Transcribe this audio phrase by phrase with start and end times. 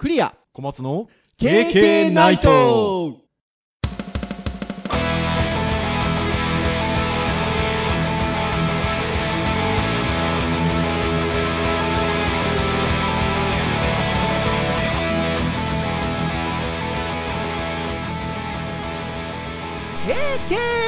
[0.00, 0.34] クリア。
[0.54, 3.18] 小松の KK ナイト。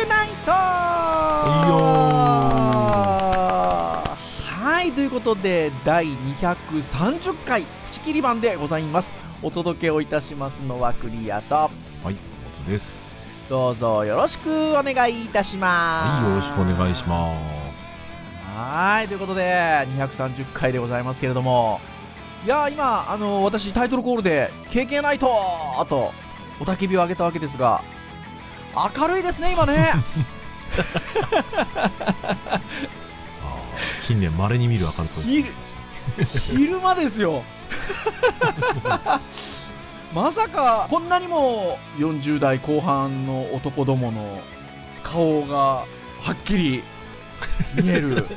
[0.08, 0.52] ナイト。
[4.40, 9.10] はいということで第230回口切り版でございます。
[9.42, 11.54] お届けをいたしますのはクリアと。
[11.54, 11.70] はい
[12.04, 12.16] 小松
[12.66, 13.12] です。
[13.50, 16.24] どうぞよろしくお願いいたします。
[16.24, 17.34] はいよろしくお願いしま
[18.48, 18.56] す。
[18.56, 21.82] はいということで230回でございますけれども。
[22.46, 25.28] いやー今あの私タイトルコールで「KK ナイト!」
[25.90, 26.14] と
[26.60, 27.82] 雄たけびを上げたわけですが
[28.96, 29.92] 明るいですね今ね。
[29.92, 32.60] あー
[34.00, 35.52] 近年稀に見る明るさです昼
[36.26, 37.42] 昼間ですよ。
[40.14, 44.40] まさかこんなにも40代後半の男どもの
[45.02, 45.86] 顔がは
[46.32, 46.84] っきり
[47.82, 48.26] 見える。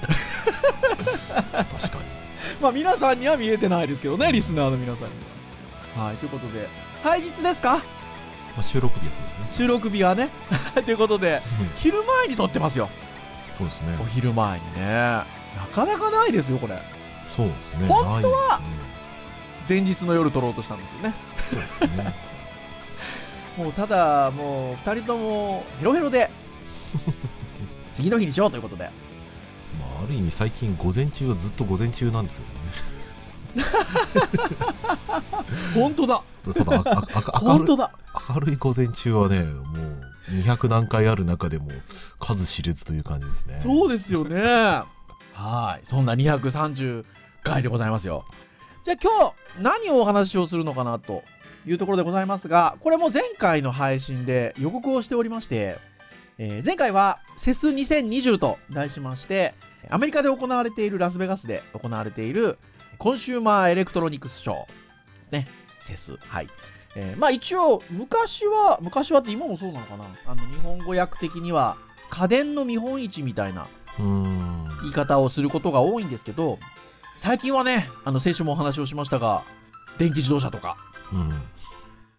[1.52, 2.05] 確かに。
[2.61, 5.13] まあ皆さんには見えてないですけどねリスナーの皆さんに
[5.97, 6.05] は。
[6.05, 6.67] はいということで。
[7.03, 7.75] 祭日ですか？
[8.55, 9.47] まあ、収録日はそうですね。
[9.52, 10.30] 収録日はね。
[10.86, 11.41] ということで
[11.75, 12.89] 昼前に撮ってますよ。
[13.58, 13.97] そうですね。
[14.02, 14.86] お昼前にね。
[14.91, 15.25] な
[15.73, 16.77] かなかないですよこれ
[17.36, 17.88] そうですね。
[17.88, 18.61] 本当は
[19.67, 21.16] 前日の夜撮ろうとしたんですよね。
[21.50, 22.14] そうですね。
[23.58, 26.30] もうただもう2人ともヘロヘロで
[27.94, 28.89] 次の日にしようということで。
[29.80, 32.50] まあ、ある意味最近午前中はずっと午前中なんですよね。
[35.73, 36.22] 本当だ。
[36.53, 36.83] ただ
[37.39, 37.92] 本当だ。
[38.30, 39.61] 明るい午前中はねも
[40.30, 41.72] う200何回ある中でも
[42.20, 43.59] 数知れずという感じですね。
[43.61, 44.83] そうですよね。
[45.33, 45.86] はい。
[45.86, 47.03] そんな230
[47.45, 48.25] 回でございますよ。
[48.83, 51.23] じゃあ今日何をお話をするのかなと
[51.65, 55.77] いうところでございますがこれも前回の配信で予告をしておりまして、
[56.37, 59.53] えー前回はセス2020と題しまして
[59.89, 62.58] アメリカで行われているラスベガスで行われている
[62.97, 64.64] コンシューマーエレクトロニクスショーで
[65.25, 65.47] すね。
[65.87, 66.47] CES はい。
[66.95, 70.05] えーまあ一応昔は昔はって今もそうなのかな。
[70.25, 71.77] あの日本語訳的には
[72.09, 76.59] 家電の見本市みたいな言い方をすることが多いんですけど
[77.25, 79.43] 最近はねあの先週もお話をしましたが
[79.97, 80.77] 電気自動車とか
[81.11, 81.31] うん。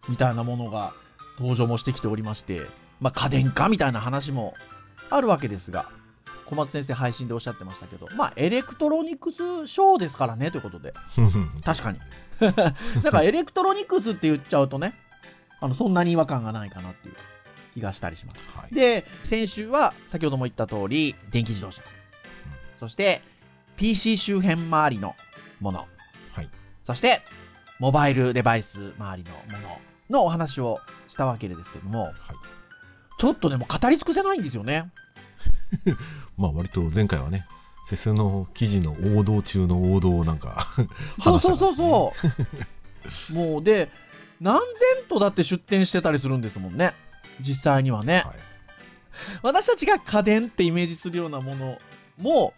[0.09, 0.91] みたいなものが
[1.39, 2.63] 登場もしてきておりまして、
[2.99, 4.53] まあ、家電化みたいな話も
[5.09, 5.85] あるわけですが
[6.45, 10.93] 小松先生配信でおっしゃってましたけどまあエレクトロニクスショーですからねということで。
[11.63, 11.99] 確かに。
[13.01, 14.93] なんかエレクトロニクスって言っちゃうとね
[15.61, 17.15] あのそんなに違和感がないかなっていう
[17.75, 18.41] 気がしたりします。
[18.57, 18.75] はい。
[18.75, 21.81] で、先週は先ほども言った通り、電気自動車。
[22.81, 23.21] そして、
[23.77, 25.15] PC 周辺周りの
[25.59, 25.87] もの。
[26.33, 26.49] はい
[26.85, 27.21] そして、
[27.79, 29.79] モバイルデバイス周りのもの
[30.09, 32.13] のお話をしたわけですけども、はい
[33.19, 34.91] ちょっとね、もう語り尽くせないんですよね。
[36.37, 37.47] まあ割と前回はね
[37.89, 40.67] セスの記事の王道中の王道をなんか
[41.23, 42.13] そうそうそううそ
[43.31, 43.33] う。
[43.33, 43.89] もうで、
[44.39, 46.93] 何千とだって出店してたりするんですもんね。
[47.39, 48.23] 実際にはね。
[48.25, 48.35] はい
[49.41, 51.77] 私たちが家電ってイメージするようなもの
[52.17, 52.53] も、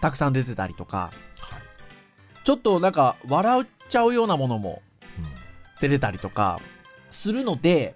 [0.00, 2.44] たくさん出てたりとか、はい。
[2.44, 4.82] ちょっとなんか笑っちゃうようなものも
[5.18, 5.24] うん。
[5.80, 6.60] 出てたりとか
[7.10, 7.94] するので、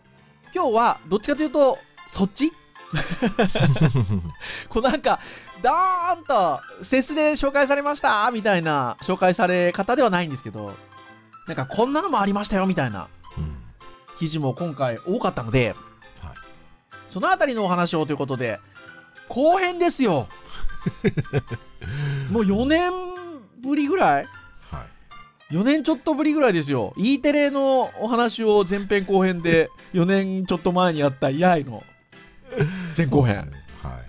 [0.55, 1.79] 今日はどっちかというと、
[2.13, 2.53] そっち？
[4.71, 5.21] こうなんか、
[5.63, 8.31] ダーンと、セスで紹介されました？
[8.31, 10.75] みたいな紹介され方ではないんですけど、
[11.47, 13.57] なんかこんなのもありましたよみたいなうん。
[14.19, 15.75] 記事も今回多かったので、
[16.23, 16.35] はい。
[17.09, 18.59] そのあたりのお話をということで、
[19.29, 20.27] 後編ですよ。
[22.31, 22.93] もう4年
[23.63, 24.27] ぶりぐらい？
[24.71, 24.85] は
[25.51, 25.55] い。
[25.55, 26.93] 4年ちょっとぶりぐらいですよ。
[26.97, 31.83] E テレのお話を前編後編で4年ちょっと前にやったイヤイの。
[32.97, 33.51] 前後編。
[33.51, 33.63] ね。
[33.83, 34.01] は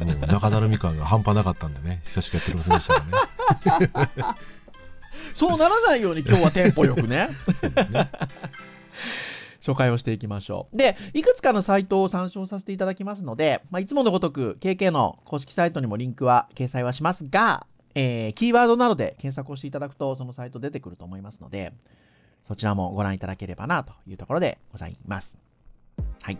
[0.00, 0.04] い。
[0.04, 3.00] もう中だるみ感が半端なかったんでね久しくやっておりませんでした
[3.80, 3.90] ね。
[5.34, 8.10] そうならないように今日はテンポよくね、 そうですね
[9.64, 10.76] 紹介をしていきましょう。
[10.76, 21.72] で、いくつかのサイトを参照させていただきますので、まあ、いつものごとく KK の公式サイトにもリンクは掲載はしますが、えーキーワードなどで検索をしていただくとそのサイト出てくると思いますので、
[22.46, 25.38] そちらもご覧いただければなというところでございます。
[26.20, 26.38] はい。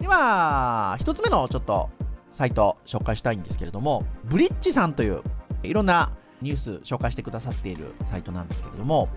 [0.00, 1.88] では、一つ目のちょっと
[2.32, 5.22] サイト紹介したいんですけれども、ブリッジさんという
[5.62, 6.10] いろんな
[6.42, 9.08] ニュース紹介してくださっているサイトなんですけれども、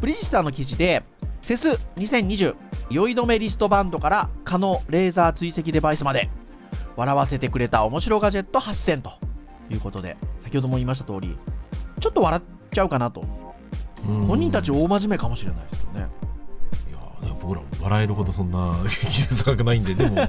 [0.00, 1.02] ブリッジさんの記事で、
[1.48, 2.56] セス2020
[2.90, 6.28] 酔い止めリストバンドから蚊のレーザー追跡デバイスまで
[6.94, 9.12] 笑わせてくれた面白ガジェット8000と
[9.70, 11.38] いうことで先ほども言いました通り
[12.00, 13.24] ちょっと笑っちゃうかなと
[14.06, 16.00] うん本人たち大真面目かもしれないですよね。
[16.90, 20.28] いやー僕ら笑えるほどそんな技術高くないんででもま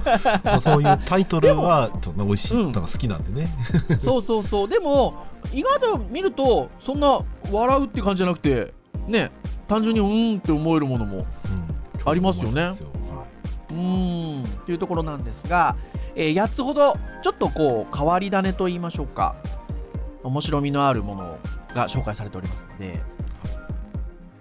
[0.54, 3.48] あそういうタイトルはちょっと美味しいうんのが好きなんでね、
[3.98, 4.68] そうそうそう。
[4.68, 7.20] でも、意外と見ると、そんな
[7.52, 8.72] 笑うって感じじゃなくて、
[9.06, 9.30] ね、
[9.68, 11.26] 単純にうーんって思えるものもうん。
[12.04, 12.72] ありますよね。
[12.78, 12.86] 超
[13.70, 14.44] うん。
[14.66, 15.76] というところなんですが、
[16.14, 19.36] え8つほどちょっとこう変わり種と言いましょうか。
[20.22, 21.38] 面白みのあるもの
[21.74, 23.00] が紹介されておりますので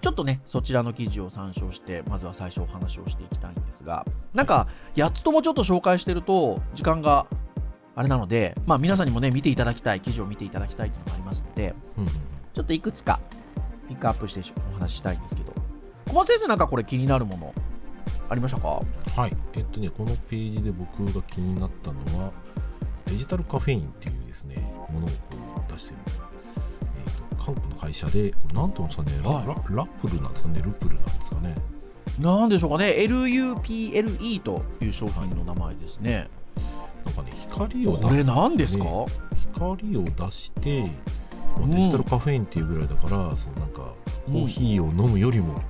[0.01, 7.27] ちょっとねそちらの記事を参照してまずは最初お話をしていきたいんですがなんか8つともちょっと紹介してると時間が
[7.95, 12.07] あれなので、まあ、皆さんにもね見ていただきたい記事を見ていただきたいというのがありますのでうん。
[12.07, 13.19] ちょっといくつか
[13.89, 14.41] ピックアップして
[14.71, 15.53] お話ししたいんですけど。
[16.07, 17.53] 小松先生なんかこれ気になるもの
[18.29, 18.81] ありましたか？
[19.15, 22.31] はい、えっとね、このページで僕が気になったのは、
[23.05, 24.55] デジタルカフェインっていうですね、
[24.91, 25.09] ものを
[25.71, 25.97] 出してる、
[26.97, 29.47] えっと韓国の会社で、なんていうんですかね、ラはい。
[29.47, 31.55] ララップルなんですかね、ルプルなんですかね？
[32.19, 36.27] なんでしょうかね、LUPLE という商品の名前ですね。
[37.05, 39.05] なんかね、光を出す、これ何ですか、ね
[39.53, 40.91] 光を出して、
[41.67, 43.25] デジタルカフェインっていうぐらいだから、その
[43.59, 43.93] なんか、
[44.25, 45.61] コーヒーを飲むよりも、こ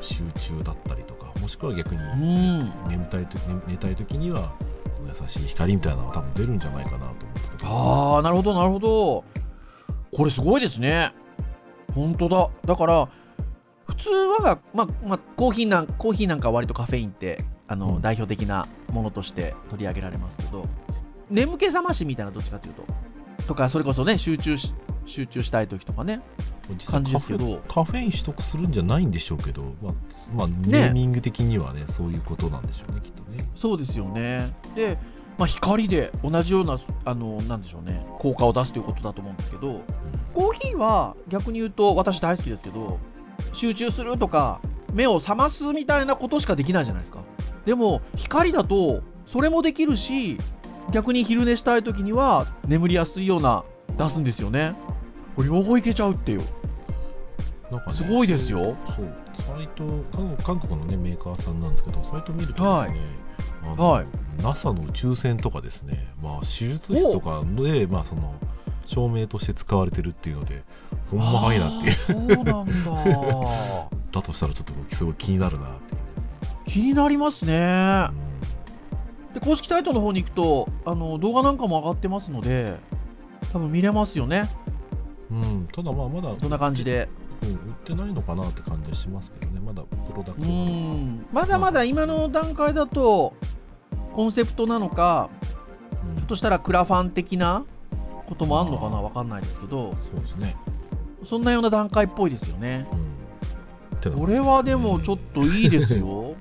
[0.00, 4.52] う、集中だったりとか、もしくは逆に、うん、眠たいと寝寝たい時には、
[4.96, 7.66] その優しい光みたいなのが多分出るんじゃないかなと思うんですけど。
[7.66, 9.24] ああ、なるほど、なるほど。
[10.16, 11.12] これすごいですね。
[11.94, 12.50] 本当だ。
[12.64, 13.08] だから、
[13.86, 17.38] 普通は、まあまあ、コーヒーなんコーヒーなんかは割とカフェインって
[17.68, 20.66] あの、うん代表的なものとして取り上げられますけど、
[21.30, 22.84] 眠気覚ましみたいなどっちかというと、
[23.46, 24.72] とか、それこそね、集中し
[25.06, 26.20] 集中したい時とかね。
[26.86, 33.38] 感じですけどェカフェイン取得するんじゃないんでしょうけど、まあつまあ、ネーミング的にはねそういうことなんでしょうねきっとね。
[33.54, 34.52] そうですよね。
[34.74, 34.98] で、
[35.38, 39.80] まあ、光で同じような、あの、なんでしょうね、効果を出すということだと思うんですけど、
[40.34, 42.98] コーヒーは逆に言うと、私大好きですけど、
[43.52, 44.60] 集中するとか、
[44.92, 47.22] 目を覚ますみたいなことしかできないじゃないですか。
[47.64, 50.38] でも、光だと、それもできるし、
[50.92, 53.64] 逆に昼寝したい時には、眠りやすいような、
[53.96, 54.74] 出すんですよね。
[55.36, 56.42] これ両方いけちゃうっていう。
[57.70, 58.76] なんかねすごいですよ。
[58.96, 62.90] そうサイト韓国韓国の、ね、メーカーさんなんですけどサイト見るとですね、はい
[63.62, 64.06] あのはい
[64.42, 68.34] NASA の宇宙船とかですね、まあ、手術室とかで、まあ、その
[68.86, 70.62] 照明として使われてるっていうので
[71.10, 72.62] ほんまかいなっていうそうなんだ。
[74.12, 75.68] だとしたらちょっと僕すごい気になるなっ
[76.64, 76.70] て。
[76.70, 78.08] 気になりますね。
[78.22, 78.27] うん
[79.38, 82.76] で公式サイトの方に行くとあの動画なんかも上がってますので
[83.52, 84.48] 多分見れますよね。
[85.30, 87.08] うん、ただまあまだどんな感じで。
[87.42, 89.60] うん売ってないのかなって感じはしますけどね。
[89.60, 91.26] まだプロダクうトがん。
[91.32, 93.32] まだまだ今の段階だと
[94.12, 95.30] コンセプトなのか
[96.08, 96.16] うん。
[96.16, 97.64] ひょっとしたらクラファン的な
[98.26, 99.94] こともあんのかなわかんないですけど。
[99.96, 100.56] そうですね、
[101.24, 102.88] そんなような段階っぽいですよね。
[104.02, 106.34] うん、これはでもちょっといいですよ。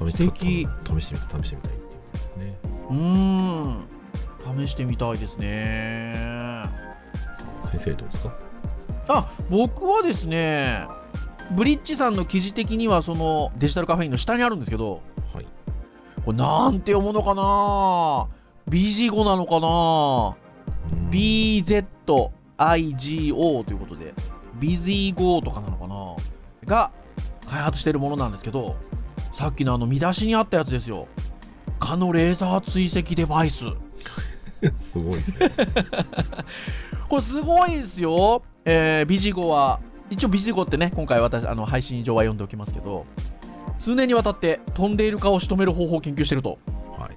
[0.00, 1.08] 試してみた試し
[1.50, 1.79] てみたい
[2.90, 3.84] うん
[4.66, 6.68] 試してみたいですね
[7.70, 8.32] 先生どうですか？
[9.08, 10.86] あ僕はですね
[11.52, 15.02] ブリッジさんの記事的にはそのデジタルカフェインの下にあるんですけど
[15.32, 15.46] はい
[16.24, 18.28] これなんて読むのかな
[18.68, 20.36] ?BG 語なのかな、
[20.92, 22.30] うん ?BZIGO
[23.64, 24.12] ということで、
[24.58, 26.16] BZGO とかなのかな？
[26.66, 26.92] が
[27.48, 28.76] 開発しているものなんですけど、
[29.32, 31.06] さっきのあの見出しにあったやつですよ。
[31.80, 33.64] 蚊のレーザー追跡デバイス。
[34.78, 35.50] すごいですね
[37.08, 38.42] これすごいですよ。
[38.64, 43.06] えー、ビジゴは、一応ビジゴってね、今回私、あの配信上は読んでおきますけど、
[43.78, 46.58] 数年にわたって飛んでいる蚊を仕留める方法を研究していると
[46.92, 47.08] は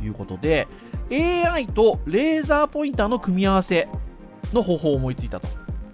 [0.00, 0.68] いいうことで、
[1.10, 3.88] AI とレーザーポインターの組み合わせ
[4.52, 5.48] の方法を思いついたと。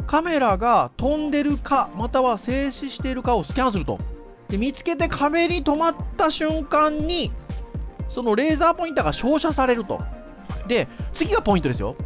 [0.06, 3.98] カメラが飛んでるか、または静止しているかをスキャンすると。
[4.48, 7.32] で見つけて壁に止まった瞬間に、
[8.12, 10.00] そのレーザーポインターが照射されると。
[10.68, 11.96] で、次がポイントですよ。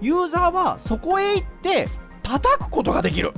[0.00, 1.88] ユーザーはそこへ行って
[2.22, 3.32] 叩くことができる。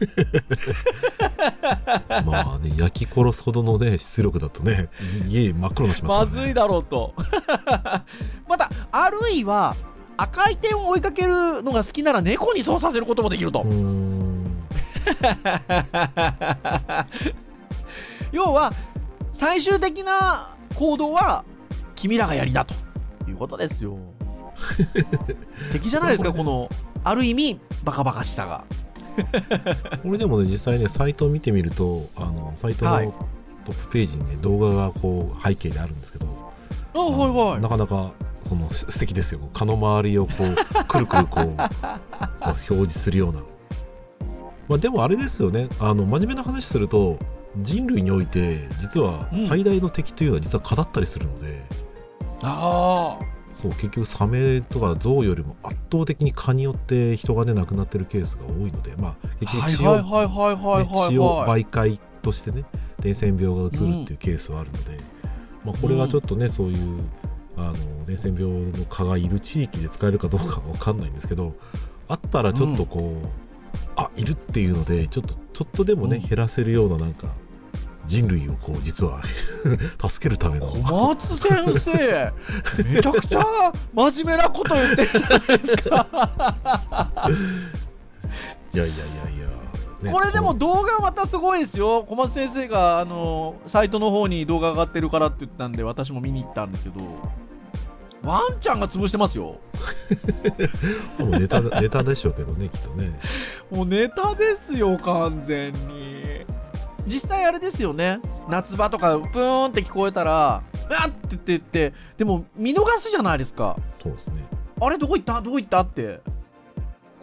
[2.24, 4.88] まあね焼き殺すほどのね出力だとね
[5.28, 7.12] 家真っ黒にしますね、まずいだろうと。
[8.48, 9.76] また、あるいは
[10.16, 13.64] 赤い点を追いかけるのが好きなら猫にそうさせることもできると
[18.32, 18.72] 要は、
[19.32, 21.44] 最終的な行動は
[21.94, 22.74] 君らがやりだと
[23.28, 23.98] いうことですよ。
[25.62, 26.68] 素敵じゃないですか、この、
[27.02, 28.64] ある意味、バカバカしさが。
[30.02, 33.12] これでもね実際ねサイトを見てみるとあのサイトはいの
[33.64, 36.26] トップページにね動画がこう背景であるんですけど
[36.94, 37.68] あ、はいはいな。
[37.68, 38.12] かなか
[38.42, 43.40] そのす素敵ですよ蚊の周りをこうくるくるこう こう表示するような
[44.68, 47.18] まあ、でもあれですよねあの真面目な話すると
[47.58, 51.62] 人類において実は最大の敵というのは実は蚊だったりするので、
[52.42, 53.18] あ
[53.52, 59.82] そう結局サメとかゾウよりも圧倒的に蚊によって人がね亡くなってるケースが多いのでまあ結局血
[61.18, 62.64] を,、媒介としてね
[63.00, 64.98] 伝染病がうつるっていうケースはあるので、
[65.64, 67.00] まあ、これがちょっとね、そういう
[67.56, 71.54] あの伝染病の蚊がいる地域で使えるかどうかわかんないんですけど
[72.08, 73.49] あったらちょっとこう、
[73.96, 76.28] あいるっていうのでちょっとちょっとでもね、うん。
[76.28, 77.28] 減らせるようななんか
[78.06, 79.22] 人類をこう実は
[80.08, 80.66] 助けるための。
[80.66, 82.32] 小松先生
[82.92, 86.06] めちゃくちゃ真面目なこと言ってるじゃないですか。
[88.72, 89.46] いやいやいやいや、
[90.02, 92.04] ねこれでもこ動画またすごいですよ。
[92.08, 97.00] 小松先生があのサイトの方に動画上がってるからって言ったんで私も見に行ったんですけど
[98.22, 99.58] ワンちゃんが潰してますよ。
[101.18, 103.18] うもうネタ ネタでしょうけどねきっとね。
[103.70, 106.44] もうネタですよ完全に。
[107.06, 108.20] 実際あれですよね。
[108.48, 113.76] 夏場とかプーンって聞こえたらうわっって言ってでも見逃すじゃないですか。
[114.02, 114.44] そうですね。
[114.80, 115.40] あれどこ行った？
[115.40, 116.20] どこ行ったって。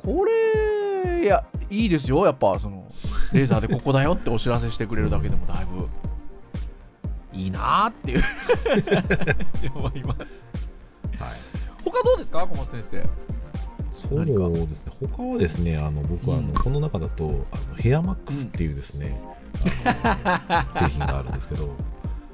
[0.04, 2.26] これいやいいですよ。
[2.26, 2.88] やっぱその
[3.34, 5.88] レーザーでここだよってお知らせしてくれるだけでもだいぶ
[7.34, 8.24] いいなーっていう。
[9.76, 10.67] 思いますはい
[11.92, 12.46] 他どうですか？
[12.48, 13.10] 小松先生。
[13.92, 14.34] そうで
[14.76, 14.92] すね。
[15.12, 16.54] 他はですねあの僕はあの、うん。
[16.54, 19.20] この中だとあのヘアマックスっていうですね、
[19.84, 21.76] あの製品があるんですけど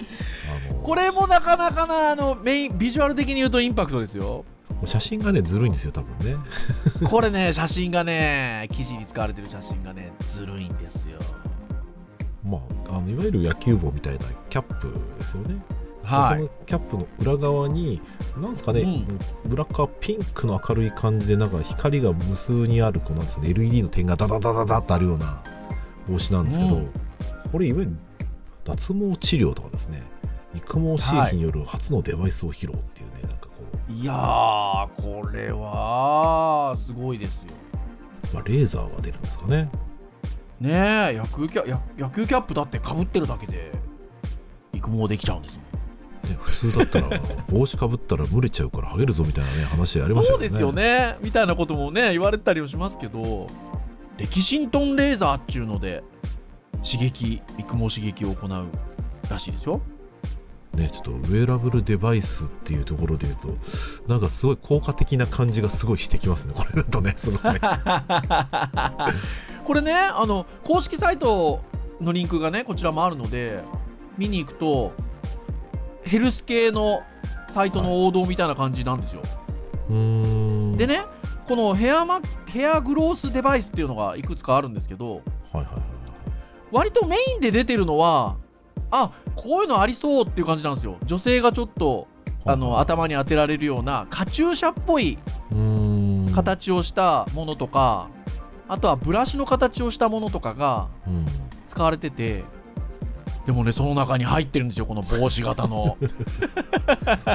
[0.83, 4.43] これもなかなかなあのメインビジュアル的に言うとインパクトですよ。
[4.85, 6.35] 写真がねずるいんですよ多分ね。
[7.09, 11.19] これね写真がね記事に使われてる写真がねずるいんですよ。
[12.43, 12.57] ま
[12.89, 15.55] ああのいわゆる野球帽みたいなキャップですよね
[16.03, 16.37] はい。
[16.37, 18.01] そのキャップの裏側に、
[18.37, 19.49] なんですかね、うん。
[19.49, 25.43] ブラックはピンクの明るい感じで、なんか光が無数にある、こうなんですかね、LED の点がダダダダダってあるような
[26.07, 26.89] 帽子なんですけど、うん。
[27.51, 27.97] これ、いわゆる
[28.65, 30.03] 脱毛治療とかですね、
[30.55, 33.53] 育毛製品による初のデバイスを披露っていうね、なんかこ
[33.89, 37.41] いやーこれはすごいですよ。
[38.31, 39.69] う、まあ、レーザーが出るんですかね。
[40.59, 43.71] ねえ野球キャ野野球キャップだってかぶってるだけで
[44.71, 45.59] 育毛できちゃうんです
[46.23, 50.47] ね普通だったら、 帽子かぶったら蒸れちゃうからハゲるぞみたいなね、話ありましたよね。
[50.47, 53.47] そうですよねみたいなこともね言われたりもしますけど
[54.17, 56.03] レキシントンレーザーっていうので
[56.83, 58.67] 刺激育毛刺激を行う
[59.29, 59.81] らしいですよ
[60.73, 63.49] ね、ちょっとウェアラブルデバイスっていうところで言うと、
[64.07, 67.41] なんかすごい効果的な感じがすごいしてきますね、これだとね、すごい。
[69.63, 71.61] これねあの公式サイト
[72.01, 73.63] のリンクがねこちらもあるので
[74.17, 74.91] 見に行くと
[76.13, 77.01] ヘルス系の
[77.55, 79.23] サイトの王道みたいな感じなんですよ、
[79.89, 79.95] うー
[80.75, 80.77] ん。
[80.77, 81.01] でね
[81.47, 85.23] このヘアマヘアグロースデバイスっていうのがいくつかあるんですけどはい
[85.55, 85.81] はいはい
[86.71, 88.35] 割とメインで出てるのは
[88.91, 92.07] あこういうのありそうっていう感じなんですよ女性がちょっと
[92.45, 95.17] あの頭に当てられるようなカチューシャっぽい。
[96.35, 98.09] 形をしたものとか、
[98.67, 101.25] あとはブラシの形をしたものとかがうん。
[101.69, 102.43] 使われてて
[103.45, 105.97] でもねその中に入ってるんですよこの帽子型の。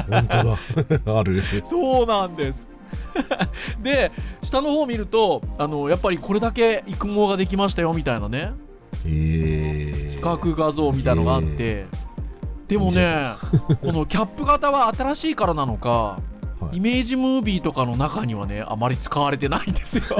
[0.09, 0.57] 本当だ。
[1.19, 1.43] ある。
[1.69, 2.67] そうなんです。
[3.81, 4.11] で
[4.41, 8.51] 下の方を見るとあのやっぱりこれだけ育毛ができましたよみたいなね。
[9.05, 10.09] えー。
[10.11, 11.85] 比較画像みたいのがあって、
[12.67, 13.27] でもね
[13.81, 16.19] このキャップ型は新しいからなのか
[16.59, 16.77] はい。
[16.77, 20.03] イメージムービーとかの中にはねあまり使われてないんですよ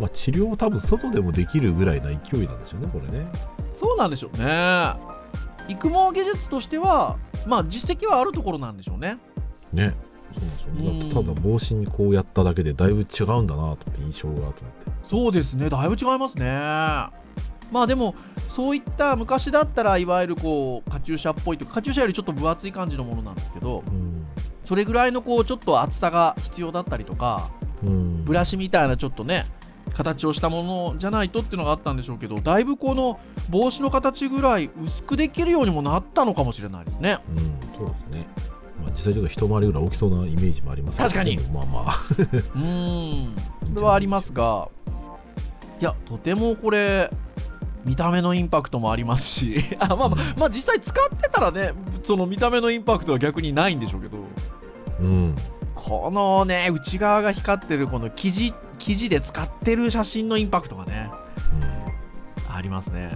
[0.00, 3.26] まあ、治療は多分外でもできるぐらいな勢いなんでしょうね、これね。
[3.72, 4.94] そうなんでしょうね
[5.68, 7.16] 育毛技術としては
[7.46, 9.18] まあ実績はあるところなんでしょうね
[9.72, 9.94] ね。
[10.32, 10.90] そうなんですよ。
[10.98, 14.60] だってただ帽子にこうやっただけでだいぶ違うんだなと思って印象がと思って。
[15.04, 16.46] そうですねだいぶ違いますね
[17.70, 18.14] まあでも
[18.54, 24.26] そういった昔だったらいわゆるこうカチューシャっぽいとかカチューシャよりちょっと分厚い感じのものなんですけどうん。
[24.64, 27.50] それぐらいのこうちょっと厚さが必要だったりとか
[27.82, 28.24] うん。
[28.24, 29.46] ブラシみたいなちょっとね
[29.94, 33.20] 形をしたものじゃないとっていうのがあったんでしょうけどだいぶこの
[33.50, 37.18] 帽子の形ぐらい薄くできるようにもなったのかもしれないですね。
[37.28, 38.26] うん、そうですね。
[38.82, 40.98] まあ、実際ちょっと一回りぐらい大きそうなイメージもあります。
[40.98, 41.38] 確かに。
[41.52, 41.92] まあまあ。
[42.54, 43.36] うーん。
[43.74, 44.68] それはありますが。
[45.80, 47.10] いやとてもこれ
[47.86, 49.64] 見た目のインパクトもありますし。
[49.80, 54.18] あまあまあ、まあ、実際使ってたらねその見た目のインパクトは逆にないんでしょうけど。
[55.00, 55.36] うん。
[55.90, 61.10] このね内側が光ってるこの生地生地で使ってる写真のインパクトがね
[61.52, 62.54] うん。
[62.54, 63.10] ありますね。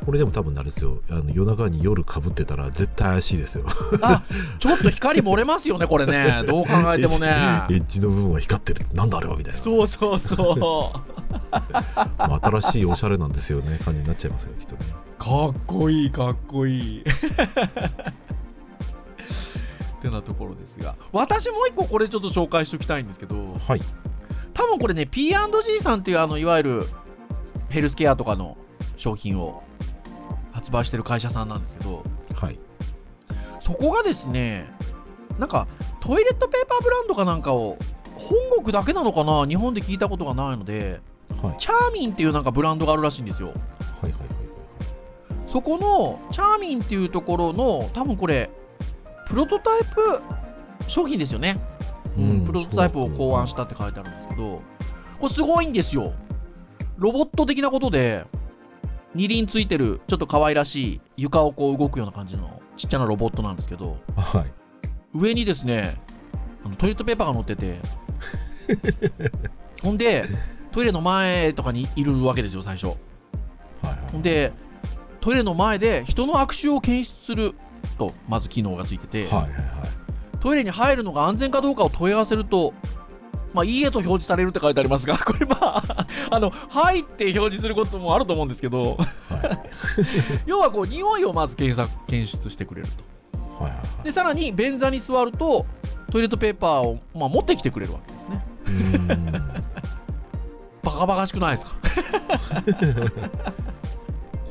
[0.00, 1.00] ここれでも多分あれですよ。
[1.10, 3.64] あの夜中に夜かぶってたら絶対怪しいですよ。
[4.02, 4.22] あ
[4.58, 6.42] ちょっと光漏れますよねこれね。
[6.46, 7.28] どう考えてもね。
[7.70, 8.84] エッジの部分は光ってる。
[8.92, 9.60] なんだあれはみたいな。
[9.60, 10.98] そうそうそう。
[12.62, 13.78] 新しいおしゃれなんですよね。
[13.84, 14.80] 感じになっちゃいますよきっとね。
[15.18, 17.04] かっこいいかっこいい
[20.00, 23.36] ってなところですが私もう一個これちょっと紹介しておきたいんですけど
[23.68, 23.80] はい。
[24.54, 26.84] 多分これね P&G さんっていうあのいわゆる
[27.68, 28.56] ヘルスケアとかの
[28.96, 29.62] 商品を
[30.52, 32.02] 発売してる会社さんなんですけど
[32.34, 32.58] はい。
[33.62, 34.66] そこがですね
[35.38, 35.68] なんか
[36.00, 37.76] トイレットペーパーブランドかなんかを
[38.14, 41.00] 本国だけなのかな日本で聞いたことがないので
[41.42, 41.56] はい。
[41.58, 43.48] チャーミンっていうなんかブランドがあるらしいんですよ。
[43.48, 43.56] はい
[44.04, 44.28] はいはい。
[45.46, 48.50] そこのチャーミンっていうところの多分これ
[49.30, 50.20] プロトタイプ
[50.88, 51.58] 商品ですよね、
[52.18, 54.60] うんプロトタイプを考案したって書いてあるんですけど
[55.20, 56.12] これすごいんですよ。
[56.98, 58.26] ロボット的なことで
[59.14, 64.52] 二輪ついてるちょっと可愛らしい床をこう動くような感じのちっちゃなロボットなんですけどはい。
[65.14, 65.94] 上にですね
[66.64, 67.78] あのトイレットペーパーが乗ってて
[69.82, 70.26] ほんで
[70.72, 72.86] トイレの前とかにいるわけですよ最初。
[72.88, 72.92] は
[73.84, 74.52] いはいほんで
[75.20, 77.54] トイレの前で人の悪臭を検出する
[77.98, 79.60] とまず機能がついてて、はいはいはい。
[80.40, 82.72] トイレに入るのが安全かどうかを問い合わせると、
[83.52, 89.58] まあ、いいえと表示されるって書いてありますが、 これまあ、あの、入って表示することもあると思うんですけど、はい。
[90.46, 93.64] 要はこう、匂いをまず検索、検出してくれると。
[93.64, 95.66] はいはいで、さらに便座に座ると、
[96.10, 98.12] トイレットペーパーを、まあ、持ってきてくれるわけ
[98.72, 99.18] ですね。
[100.82, 101.76] バカバカしくないですか？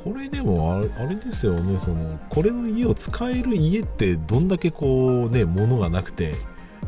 [0.04, 6.36] これでもあれあれですよねそのこれの家を使える家ってどんだけこうね物がなくて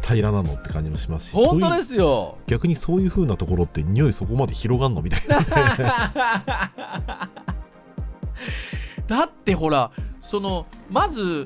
[0.01, 2.37] 平らなのって感じもしますし本当ですよ。
[2.47, 5.41] 逆にそういう風なところって匂いそこまで広がんのみたいな
[9.11, 9.91] だってほら、
[10.21, 11.45] その、まず、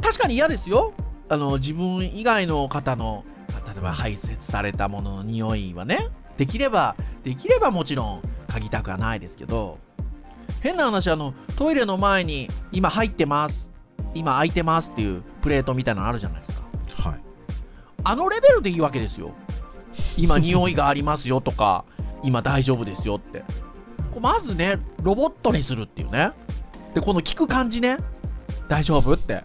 [0.00, 0.94] 確かに嫌ですよ。
[1.28, 3.22] あの、自分以外の方の、
[3.66, 9.78] 例えば排泄されたものの匂いはね、できれば、できればもちろん嗅ぎたくはないですけど、
[10.60, 13.70] 変な話、あの、トイレの前に、今入ってます、
[14.14, 17.08] 今空いてますっていうプレートみたいなのあるじゃないですか。
[17.08, 17.20] はい
[18.04, 19.32] あのレベルでいいわけですよ。
[20.16, 21.84] 今、匂いがありますよとか、
[22.22, 23.44] 今大丈夫ですよって。
[24.20, 26.32] まずね、ロボットにするっていうね。
[26.94, 27.98] で、この聞く感じね。
[28.68, 29.44] 大丈夫って。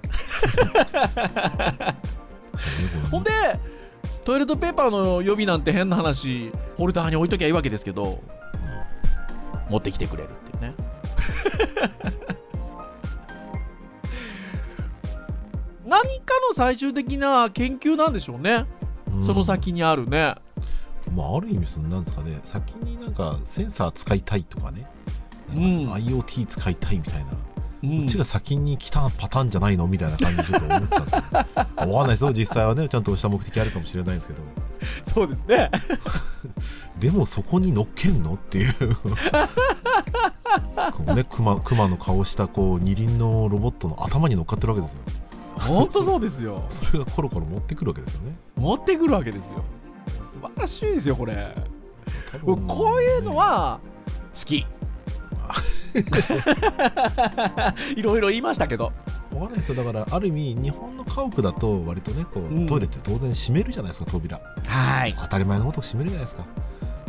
[3.11, 3.31] ほんで、
[4.23, 8.21] トイレットペーパーの予備なんて変な話、ホルダーに置いときゃいいわけですけど、
[9.69, 10.73] 持ってきてくれるっていうね。
[15.87, 18.65] 何かの最終的な研究なんでしょうね。
[19.11, 19.23] うん。
[19.23, 20.35] その先にあるね。
[21.15, 22.41] まあある意味そのなんですかね。
[22.43, 24.83] 先になんかセンサー使いたいとかね。
[24.83, 27.31] か IoT 使いたいみたいな、
[27.83, 27.99] うん。
[27.99, 31.23] こっちが先に来たパターンじゃないのみたいな感じでちょっと思っちゃうんですよ。
[31.33, 32.33] わかんないですよ。
[32.33, 34.41] 実際はねちゃんとした目的あるかもしれないですけど。
[35.13, 35.71] そうですね。
[36.99, 38.33] でもそこに乗っけんの？
[38.33, 39.01] っていうこ
[41.07, 44.99] うね熊熊の顔したこう二輪のロボットの頭に乗っかってるわけですよ
[45.59, 46.63] 本当そうですよ。
[46.69, 49.63] それがコロコロ持ってくるわけですよね持ってくるわけですよ。
[50.33, 51.55] 素晴らしいですよ、これ。
[52.45, 53.79] 多こういうのは
[54.37, 54.65] 好き。
[57.95, 58.91] いろいろ言いましたけど。
[59.33, 65.13] わかんないですよだからある意味日本の家屋だと割とねこう、うんトイレって当然閉めるじゃないですか扉はい。
[65.19, 66.45] 当たり前のことを閉めるじゃないですか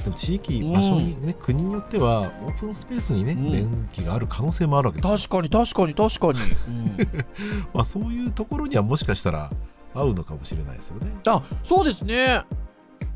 [0.08, 6.40] でも地域場所にね、国によってはオープンスペースにね、うん便器がある可能性もあるわけですよ確かに確かに確かに。
[6.40, 9.50] うんまあ、そういうところにはもしかしたら
[9.94, 12.42] 合うのかもしれないですよねあそうですね。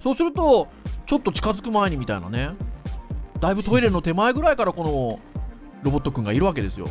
[0.01, 0.69] そうすると、
[1.07, 2.51] ちょっと近づく前にみたいなね。
[3.41, 5.19] だいぶトイレの手前ぐらいからこの
[5.83, 6.87] ロボットくんがいるわけですよ。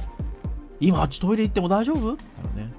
[0.79, 2.11] 今あっちトイレ行っても大丈夫？
[2.13, 2.73] みたいなね。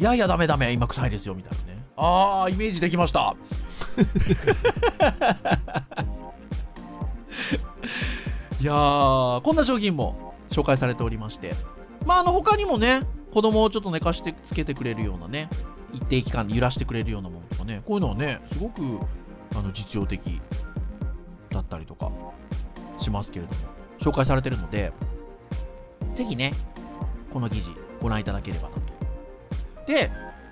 [0.00, 1.84] いやいや、ダメダメ、今臭いですよ、みたいなね。
[1.96, 3.36] あー、イメージできました。
[8.60, 11.52] いやー、こんな商品も紹介されておりまして、
[12.04, 15.48] まあ、あの他にもね、子供をちょっと寝かしてつけてくれるようなね、
[15.92, 18.80] 一定期間で揺らしてくれるようなものとかね、こういうのはね、すごく
[19.56, 20.40] あの実用的
[21.50, 22.10] だったりとか
[22.98, 23.58] しますけれども、
[24.00, 24.92] 紹介されてるので、
[26.16, 26.52] ぜひね、
[27.32, 27.70] この記事
[28.02, 28.82] ご覧いただければなと。
[29.86, 30.10] で、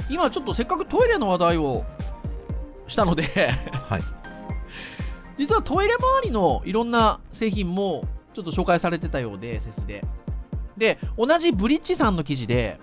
[0.09, 1.85] 今ちょっとせっかくトイレの話題を
[2.87, 3.25] したので、
[3.73, 4.26] はい
[5.37, 10.05] 実はトイレ周りのいろんな製品もちょっと紹介されてたようで、セスで。
[10.77, 12.79] で、同じブリッジさんの記事で、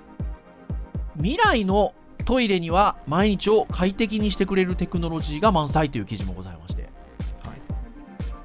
[1.15, 1.93] 未来の
[2.25, 6.89] トイレには毎日を快適にしてくれるテクノロジーが満載という記事もございまして、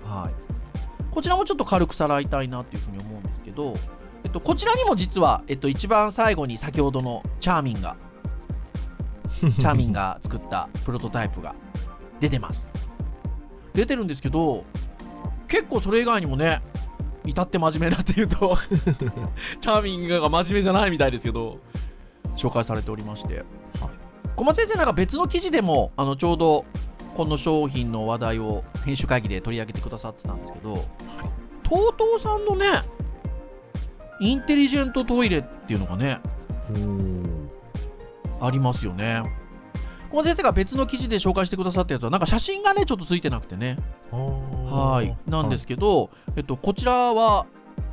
[0.04, 0.34] はい。
[1.10, 3.74] こちらもちょっと軽くさらいたいなというふうに思うんですけど、
[4.24, 7.96] えっと、こちらにも実は、えっと、一番最後に先ほどのチャーミンが、
[9.38, 11.54] チャーミンが作ったプロトタイプが
[12.20, 12.87] 出てます。
[13.74, 14.64] 出てるんですけど、
[15.48, 16.60] 結構それ以外にもね、
[17.24, 18.56] 至って真面目なっていうと、
[19.60, 21.58] チャーミングが真面目じゃないみたいですけど、
[22.36, 23.44] 紹介されておりまして、
[24.36, 26.64] 小松先生、なんか別の記事でも、あのちょうど
[27.16, 30.74] この商品の話題を編集会議で取り上げてくださってたんですけど、
[31.64, 32.66] TOTO さんのね、
[34.20, 36.20] インテリジェントトイレっていうのがね、
[38.40, 39.22] ありますよね。
[40.10, 43.78] 小松先生が別の記事で紹介してくださったやつは、なんか写真がね、ちょっとついてなくてね。
[44.10, 45.30] はい。
[45.30, 47.46] なんですけど、えっと、こちらは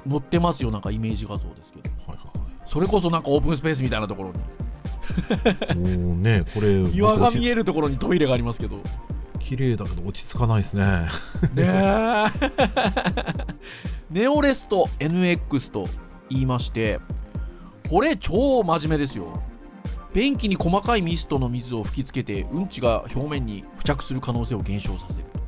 [0.07, 1.89] 載ってますよ、なんかイメージ画像ですけど。
[2.07, 2.35] はいはい
[2.67, 8.81] それこそなんかオープンスペースみたいなところに、はいもうねこれ岩が見ええるところにトイレがありますけど。
[9.39, 11.07] 綺麗だけど落ち着かないですね
[11.53, 12.25] ねえ。
[14.09, 15.85] ネオレスト NX と
[16.31, 16.99] 言いまして、
[17.91, 19.43] これ超真面目ですよ。
[20.15, 25.39] 便器に細かいミストの水を吹きつけて、うんちが表面に付着する可能性を減少させると。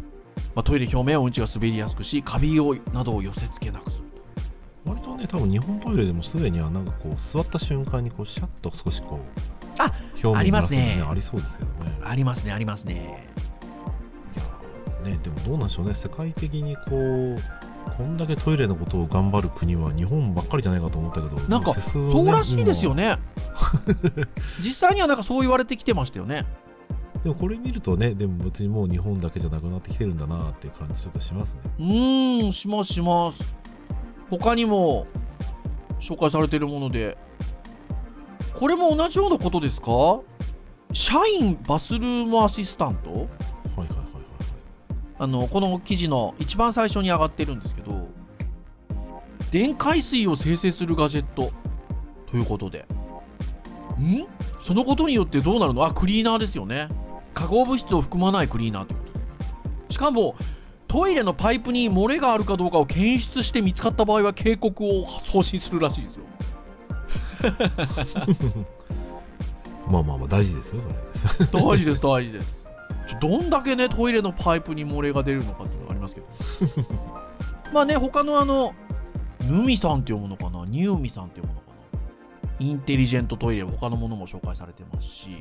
[0.56, 4.04] まあ、トイレ表面はうんちが滑りやすくし、カビをなどを寄せ付けなくする
[4.84, 4.90] と。
[4.90, 9.30] 割とね多分日本トイレでもすでにはなんかこう座った瞬間にこうシャッと少しこう
[9.80, 13.26] あ表面ありますねありそうですけどねありますね、ありますね。
[14.36, 17.38] いやねでもどうなんでしょうね世界的にこう
[17.98, 23.18] こんだけトイレのことを頑張る国は日本ばっかりじゃないかと思ったけどなんかねそうらしいですよ今ね。
[24.64, 26.46] 実際にはなんかそう言われてきてましたよね。
[27.24, 33.56] でもこれ見るとねでも別にもう日本だけじゃなくなってきてるんだなっていう感じちょっとしますねうーん、しますします。
[34.30, 35.08] 他にも
[36.00, 37.18] 紹介されているもので、
[38.54, 40.22] これも同じようなことですか？
[40.94, 43.28] 社員バスルームアシスタント？
[45.20, 48.08] あの、この記事の一番最初に上がってるんですけど、
[49.52, 51.52] 電解水を生成するガジェット
[52.30, 52.86] ということで。
[54.00, 54.28] ん？
[54.66, 55.86] そのことによってどうなるの？
[55.86, 56.90] あ、クリーナーですよね。
[57.34, 59.20] 化合物質を含まないクリーナーということ
[59.88, 59.94] で。
[59.94, 60.36] しかも、
[60.88, 66.26] トイレのパイプに漏れがあるかどうかを検出して見つかった場合は警告を送信するらしいですよ。
[69.88, 72.67] まあまあまあ大事ですよそれ大事です、大事です。
[73.16, 76.28] どんだけね、トイレのパイプに漏れが出るのかっていうのがありますけど。
[77.74, 78.74] まあね、他のあの、
[79.50, 81.78] ヌミさんって読むのかな、ニューミさんって読むのかな？
[82.60, 85.38] インテリジェントトイレ、他のものも紹介されてますし、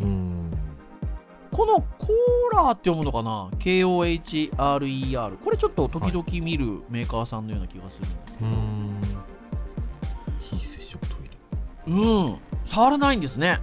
[1.52, 5.38] このコーラーって読むのかな、KOHRER。
[5.38, 9.00] これちょっと時々見るメーカーさんのような気がするんですけど、うーん。
[10.40, 11.94] 非接触トイレ。
[11.94, 13.60] うん、触らないんですね。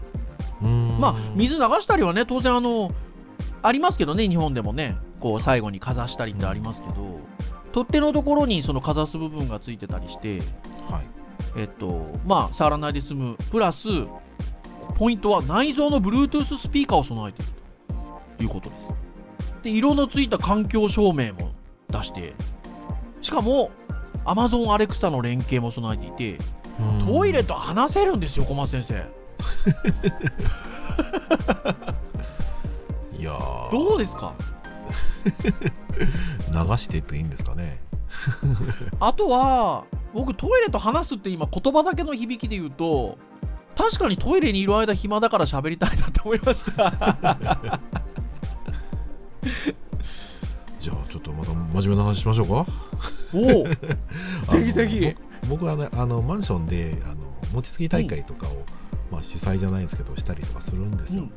[0.99, 2.91] まあ、水流したりはね、当然あの、
[3.63, 7.21] ありますけどね、日本でもね、こう最後にかざしたりってありますけど、
[7.71, 10.39] 取っ手のところにそのかざす部分がついてたりして、
[10.89, 11.23] はい。
[11.56, 13.88] えっと、まあ、触らないで済む、プラス、
[14.97, 17.52] ポイントは内蔵の Bluetooth スピーカーを備えている
[18.38, 18.82] ということです。
[19.63, 21.54] で、色のついた環境照明も
[21.89, 22.34] 出して、
[23.21, 23.71] しかも、
[24.26, 26.43] Amazon Alexa の連携も備えていて、
[27.06, 29.08] トイレと話せるんですよ、小松先生。
[33.23, 33.71] いやー。
[33.71, 34.33] どうですか？
[36.51, 37.79] 流していくといいんですかね？
[38.99, 43.17] あとは、僕、トイレと話すって今、言葉だけの響きで言うと、
[43.77, 46.91] 確かにトイレにいる間暇だから喋りたいなと思いました。
[50.79, 52.65] じゃあちょっとまた真面目な話しましょうか？
[53.33, 54.99] おお、ぜひぜひ。
[55.47, 57.15] 僕僕はねあのマンションであの
[57.53, 58.63] 餅つき大会とかを、
[59.12, 61.23] まあ、主催じゃないんですけどしたりとかするんですよ。
[61.23, 61.31] その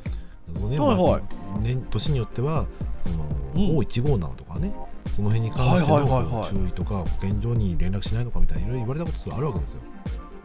[0.53, 1.23] ねはいはい。
[1.23, 2.67] まあね年によっては
[3.03, 3.79] その、うん。
[3.79, 4.75] O157 とかね
[5.15, 9.81] その辺に関しての注意とか保健所に連絡しないのかみたいないろいろ言われたことがあるわけですよ。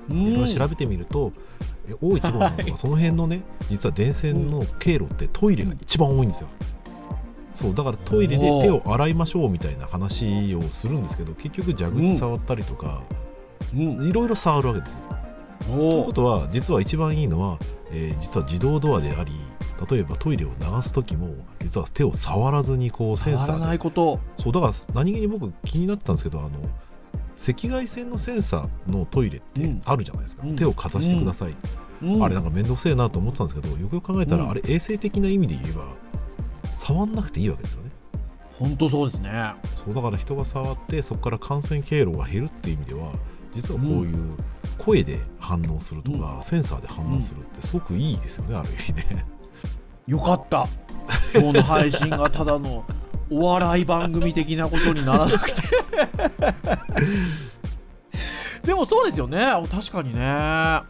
[0.09, 0.17] うん。
[0.21, 1.31] いろいろ調べてみると、
[1.87, 6.49] え O157 とかその辺のね実は電線の経路ってトイレが一番多いんですよ。
[7.53, 13.03] そうだからトイレで手を洗いましょうみたいな話をするんですけど結局蛇口触ったりとか
[13.73, 14.99] うん、いろいろ触るわけですよ。
[15.61, 17.57] というおことは実は一番いいのは、
[17.91, 19.31] えー実は自動ドアであり
[19.89, 24.19] 例えばトイレを流す時も実は手を触らずにこうセンサ触らなーでいこと。
[24.37, 26.49] そうだから何気に僕気になってたんですけどあの
[27.37, 30.55] 赤外線のセンサーのトイレってあるじゃないですか、うん。
[30.55, 31.55] 手をかざしてください、
[32.03, 32.23] うん。
[32.23, 34.49] あれなんか面倒くせえなと思ってたんですけどよくよく考えたら、うん。
[34.51, 35.85] あれ衛生的な意味で言えば
[36.75, 37.91] 触んなくていいわけですよね。
[38.59, 39.53] 本当そうですね。
[39.83, 43.13] そうだから人が触ってそこから感染経路が減るっていう意味では
[43.53, 44.37] 実はこういう
[44.77, 49.25] 声で反応するとか、センサーで反応するってすごくいいですよね、ある意味ね
[50.11, 50.67] よかった。
[51.33, 52.83] 今日の配信がただの
[53.29, 55.61] お笑い番組的なことにならなくて。
[58.67, 59.53] でもそうですよね。
[59.71, 60.81] 確かにね。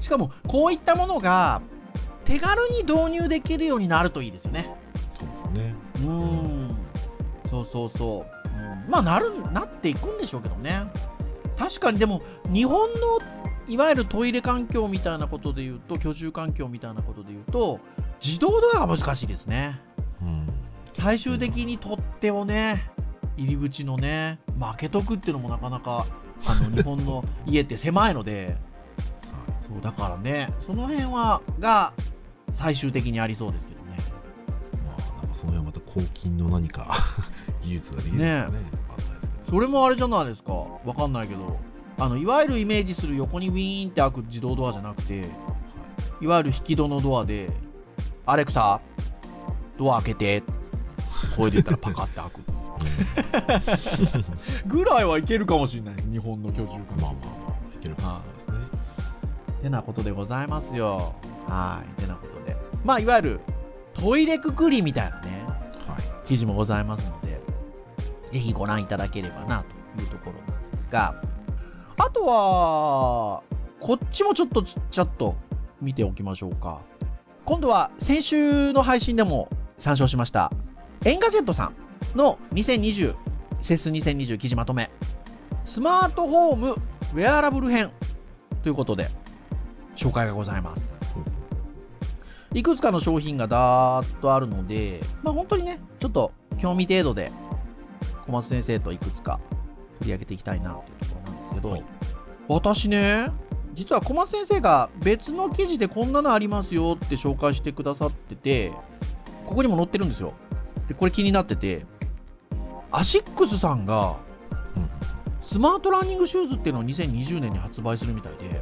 [0.00, 1.62] しかもこういったものが
[2.24, 4.76] 手軽に導入できるようになるといいですよね。
[5.16, 5.76] そうですね。
[6.04, 6.76] うん。
[7.48, 8.48] そうそうそう、
[8.84, 10.82] うん、まあなるなっていくんでしょうけどね。
[11.56, 13.20] 確かにでも日本の
[13.68, 17.78] いわゆるトイレ環境みたいなことで言うと居住環境みたいなことで言うと
[18.24, 19.80] 自動ドアが難しいですね。
[20.20, 20.48] うん。
[20.94, 22.90] 最終的に取っ手をね
[23.36, 26.06] 入り口のね開けとくっていうのもなかなか
[26.46, 28.56] あの 日本の家って狭いので。
[29.66, 31.94] そうだからねその辺はが
[32.52, 33.96] 最終的にありそうですけどね。
[34.84, 36.94] まあなんかその辺はまた抗菌の何か
[37.62, 38.58] 技術ができるんですかね。
[38.88, 39.50] わかんないですけど。
[39.50, 40.52] それもあれじゃないですか。
[40.52, 41.58] わかんないけど。
[41.98, 45.28] あのいわゆるイメージする横にウィーンって開く自動ドアじゃなくて
[46.20, 47.50] いわゆる引き戸のドアで
[48.26, 48.80] アレクサ
[49.78, 50.42] ドア開けて。
[51.36, 52.42] 声で言ったらパカって開く。
[54.66, 55.94] ぐらいはいけるかもしれない。
[55.94, 56.92] です日本の居住環境。
[57.00, 58.54] まあまあまあいけるかもしれないですね。
[59.62, 61.14] てなことでございますよ。
[61.48, 62.00] はい。
[62.00, 62.56] てなことで。
[62.84, 63.40] まあいわゆる
[63.94, 65.44] トイレくくりみたいなね。
[65.86, 66.28] はい。
[66.28, 67.40] 記事もございますので。
[68.30, 69.64] ぜひご覧いただければな
[69.96, 71.14] というところなんですが。
[71.98, 73.42] あとは
[73.80, 75.36] こっちもちょっとちっちゃっと
[75.80, 76.80] 見ておきましょうか
[77.44, 80.52] 今度は先週の配信でも参照しました
[81.04, 81.72] エンガジェットさ
[82.14, 83.16] んの2020
[83.60, 84.90] CES 2020記事まとめ。
[85.64, 87.90] スマートフォームウェアラブル編
[88.62, 89.08] ということで
[89.96, 90.92] 紹介がございます。
[92.54, 97.32] いくつかの商品がだーっとあるので、まあ、本当にね、ちょっと興味程度で
[98.26, 99.40] 小松先生といくつか
[99.98, 101.84] 取り上げていきたいなというところなんですけど、はい。
[102.48, 103.28] 私ね、
[103.74, 108.72] 実は小松先生が別の記事でこんなのありますよって紹介してくださってて、
[109.46, 110.34] ここにも載ってるんですよ。
[110.88, 111.86] で、これ気になってて、
[112.90, 114.16] アシックスさんが
[114.76, 114.88] うん
[115.40, 118.60] スマートランニングシューズっていうのを2020年に発売するみたいで、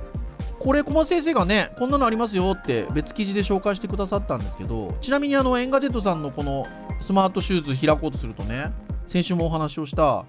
[0.59, 6.67] これ小松先生がね、こんなのありますよって別記事で紹介してくださったんですけど、ちなみにあのエンガジェットさんのこの
[7.01, 8.73] スマートシューズ開こうとするとね、
[9.07, 10.25] 先週もお話をした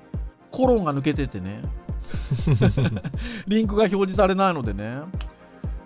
[0.52, 1.62] コロンが抜けててね、
[3.48, 5.02] リンクが表示されないのでね、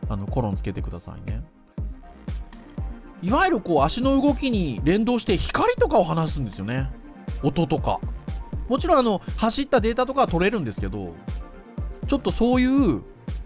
[0.10, 1.44] あのコロンつけてくださいね。
[3.22, 6.92] いわゆるこう足の動きに連動して光とかを話すんですよね。
[7.44, 8.00] 音とか。
[8.70, 11.14] もちろんあの走ったデータとかは取れるんですけど、
[12.08, 13.02] ちょっとそういう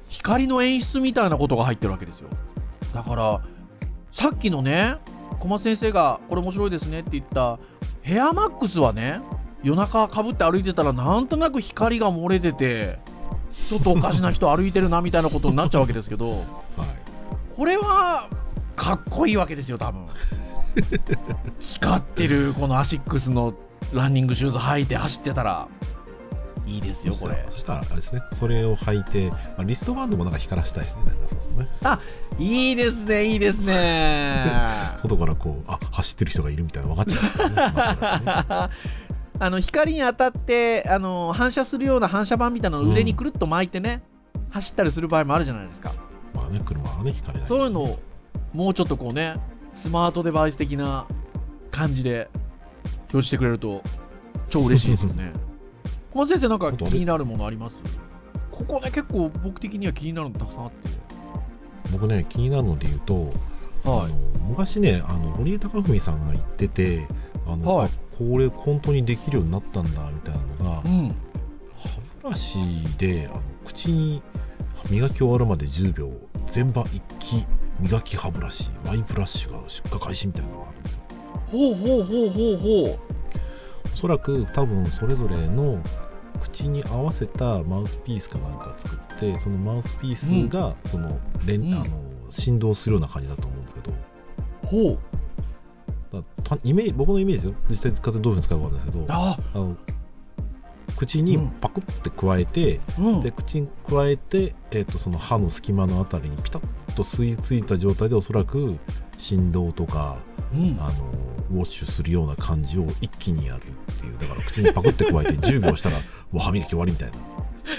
[0.08, 2.30] 光の演出みたいなことが入ってるわけですよ。
[2.94, 3.42] だから、
[4.12, 4.96] さっきのね、
[5.40, 7.60] 小松先生がこれ面白いですねって言った
[8.02, 9.22] ヘアマックスはね、
[9.64, 13.00] 夜中かぶって歩いてたらなんとなく光が漏れてて、
[13.70, 16.46] ちょっとおかしな人歩いてるなみたいなことになっちゃうわけですけど、はい。
[17.56, 18.30] これは
[18.76, 20.08] かっこいいわけですよ、多分。
[21.60, 23.54] 光ってるこのアシックスの
[23.94, 25.68] ランニングシューズ履いて走ってたら。
[26.66, 27.48] いいですよ、これ。
[27.50, 28.22] そしたらあれですね。
[28.32, 31.02] それを履いて、まあ、リストバンドもなんか光らせたいですね。
[31.26, 31.68] そうですね。
[32.38, 34.46] いいですね、いいですね。
[34.98, 38.70] 外からこうあ走ってる人がいるみたいなの分かっちゃうねまあ
[39.40, 44.04] あの光に当たってあの反射するような反射板みたいなのを腕にくるっと巻いてね、
[44.50, 45.94] 走ったりする場合もあるじゃないですか。
[46.34, 48.00] まあね車はね光れないそういうのを
[48.54, 49.40] もうちょっとこうね、
[49.74, 51.06] スマートデバイス的な
[51.72, 52.30] 感じで
[52.94, 53.82] 表示してくれると
[54.50, 55.32] 超嬉しいですよね。
[56.12, 57.76] 小松先生、なんか気になるものあります？
[58.52, 60.78] ここね、結構僕的には気になるのたくさんあって。
[61.94, 63.34] 僕ね気になるので言うと、
[63.84, 64.16] はあの
[64.50, 67.08] 昔ねあの堀江貴文さんが言ってて
[67.48, 70.94] あの、はいあこれ本当にできるようになったんだみたいなのが、い。
[70.94, 71.16] うん。
[71.76, 72.60] 歯ブラシ
[72.98, 74.22] であの口に
[74.90, 76.12] 磨き終わるまで10秒
[76.48, 77.46] 全場一気
[77.80, 81.00] 磨き歯ブラシワイブラッシュが出荷開始みたいなのがあるんですよ
[81.48, 83.00] ほうほうほうほうほ
[83.86, 85.82] おそらく多分それぞれの
[86.42, 93.96] 口に合わせたマウスピースかなんか作ってそのマウスピースがその連、うんあの振動するような感じだと思うんですけどう。
[94.68, 95.00] ほう。
[96.64, 97.60] イメージ僕のイメージですよ。
[97.70, 99.58] 実際使ってどういうふうに使うかないですけどあ、あ。
[99.58, 99.78] の
[100.96, 103.22] 口にパクって加えて、うん。
[103.22, 108.78] で口に加えて、えー、とその歯の隙間のあたりにピタッと吸い付いた状態でおそらく
[109.18, 110.18] 振動とか
[110.54, 110.78] うん。
[110.80, 111.12] あの
[111.52, 114.18] ウォッシュするような感じを一気にやるっていう。
[114.18, 116.00] だから口にパクって加えて 10秒したら
[116.32, 117.18] もう歯磨き終わりみたいな。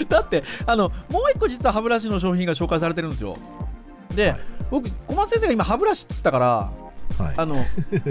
[0.07, 3.37] だってあのもう一個実は歯ブラシの商品が紹介されてるんですよ。
[4.15, 4.39] で、はい。
[4.71, 6.71] 僕小松先生が今歯ブラシって言ったから
[7.17, 7.33] はい。
[7.37, 7.57] あの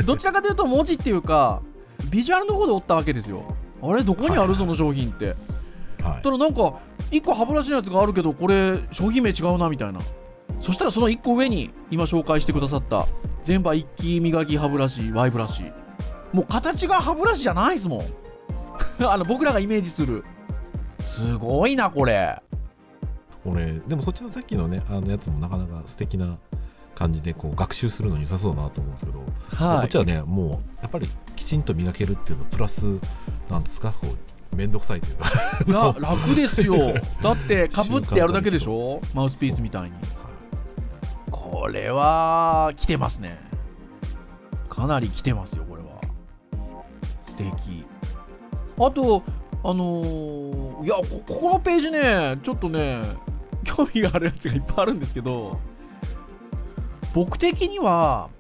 [0.04, 1.62] どちらかというと文字っていうか
[2.10, 3.56] ビジュアルの方で折ったわけですよ。
[3.82, 5.36] あれどこにあるその商品って、
[6.02, 6.22] はい。
[6.22, 10.00] たらなんか1個歯ブラシのやつがあるけどこれ商品名違うなみたいな。
[10.60, 13.06] そしたらその1個上に今紹介してくださった
[13.44, 15.62] 全場一気磨き歯ブラシ Y ブラシ。
[16.32, 18.00] もう形が歯ブラシじゃないですもん。
[19.06, 20.24] あの僕らがイメージする。
[21.00, 22.40] すごいなこれ。
[23.44, 26.38] 俺でもそっちのさっきのねあのやつもなかなか素敵な
[27.00, 29.20] 感じでこう学習するのに良さそうだなと思うんですけど、
[29.64, 29.80] はい。
[29.80, 32.98] こっちはねもうやっぱりきちんと磨けるっていうのプラス
[33.48, 34.06] なんですかこ
[34.52, 35.30] う面倒くさいというか。
[35.66, 36.74] いや楽ですよ。
[37.22, 39.00] だってかぶってやるだけでしょ？
[39.14, 39.96] マウスピースみたいに。
[41.30, 43.38] これは来てますね。
[44.68, 46.02] かなり来てますよこれは。
[47.22, 47.86] 素敵。
[48.78, 49.22] あと
[49.64, 53.02] あのーいやこここのページねちょっとね
[53.64, 55.58] 興味があるやつがいっぱいあるんですけど
[57.14, 58.30] 僕的には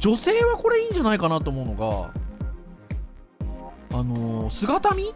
[0.00, 2.12] 女性はこれいいんじゃないかなと思うのが
[3.98, 5.14] あのー姿見？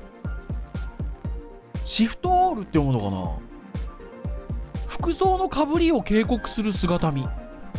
[1.84, 4.88] シフトオールって読むのかな？
[4.88, 7.28] 服装のかぶりを警告する姿見。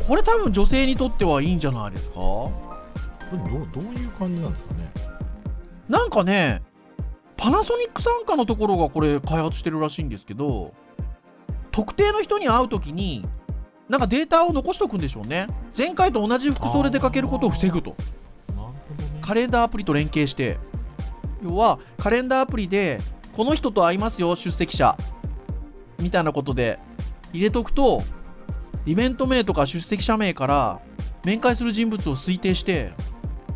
[0.07, 2.15] これ多分女性にとってはいいんじゃないですか？
[2.15, 2.51] こ
[3.31, 4.91] れどうどういう感じなんですかね？
[5.89, 6.61] なんかね
[7.37, 10.73] パナソニック傘下のところがこれ開発してるらしいんですけど
[11.71, 13.25] 特定の人に会う時に
[13.89, 15.47] なんかデータを残しとくんでしょうね。
[15.77, 17.91] 前回と同じ服装で出かけることを防ぐと。
[17.91, 17.95] ね。
[19.21, 20.57] カレンダーアプリと連携して。
[21.43, 22.99] 要はカレンダーアプリで
[23.33, 24.97] この人と会いますよ出席者。
[25.99, 26.79] みたいなことで
[27.33, 28.01] 入れとくと
[28.85, 30.81] イベント名とか出席者名から
[31.23, 32.91] 面会する人物を推定して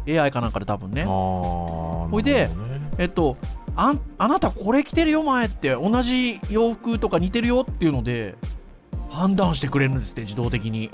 [0.07, 1.03] AI かなんかで多分ね。
[1.05, 2.49] ほいで
[2.97, 3.37] えっと
[3.75, 8.35] あんあなたこれ着てるよ前って同じ洋服とか似てるよっていうので
[9.17, 10.91] 判断してくれるんですって自動的に。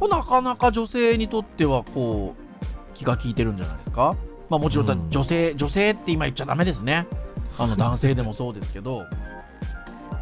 [0.00, 2.42] なかなか女性にとってはこう
[2.94, 4.16] 気が利いてるんじゃないですか。
[4.48, 5.10] まあもちろんだうん。
[5.10, 7.06] 女性、女性って今言っちゃダメですね。
[7.58, 9.04] あの男性でもそうですけど。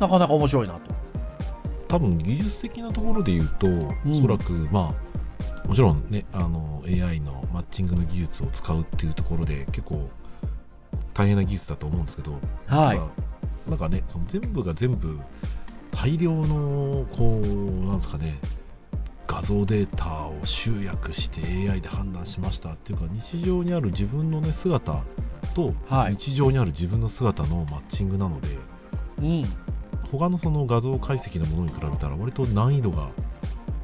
[0.01, 0.81] なかなか面白いなと。
[1.89, 3.69] 多分技術的なところで言うと、
[4.11, 4.95] おそらくま
[5.65, 10.09] あもちろんねあの AI のマッチングの技術を使うっていうところで結構
[11.13, 13.01] 大変な技術だと思うんですけど、はい。
[13.71, 15.19] なんかねその全部が全部
[15.95, 18.39] 大量のこうなんですかね
[19.27, 25.03] 画像データを集約して AI で判断しましたっていうか日常にある自分のね姿
[25.55, 26.17] とはい。
[26.17, 28.49] 日常にある自分の姿のマッチングなので、
[29.21, 29.45] うん。
[30.11, 33.11] 他のその画像解析のものに比べたら割と難易度が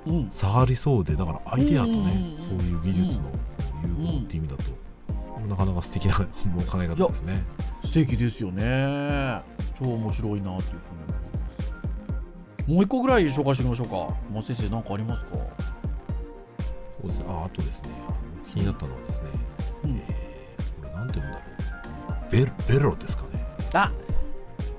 [0.07, 0.31] うん。
[0.31, 3.31] 下がりそうでだからアイデアとね、うんうんうんそういう技術の
[3.99, 6.25] 融合っていう意味だと、なかなか素敵な考
[6.83, 7.45] え方ですね。
[7.85, 9.43] 素敵ですよね。
[9.79, 10.71] 超面白いなというふうに
[11.01, 11.40] 思います
[12.71, 14.15] もう一個ぐらい紹介しておきましょうか。
[14.29, 15.37] 小松先生何かありますか？
[17.01, 17.25] そうですね。
[17.29, 17.89] ああとですね。
[18.47, 19.27] 気になったのはですね、
[19.85, 19.97] うん。
[19.97, 21.43] えーこれなんて言うんだろ
[22.29, 22.31] う。
[22.31, 23.45] ベベロですかね。
[23.75, 23.91] あ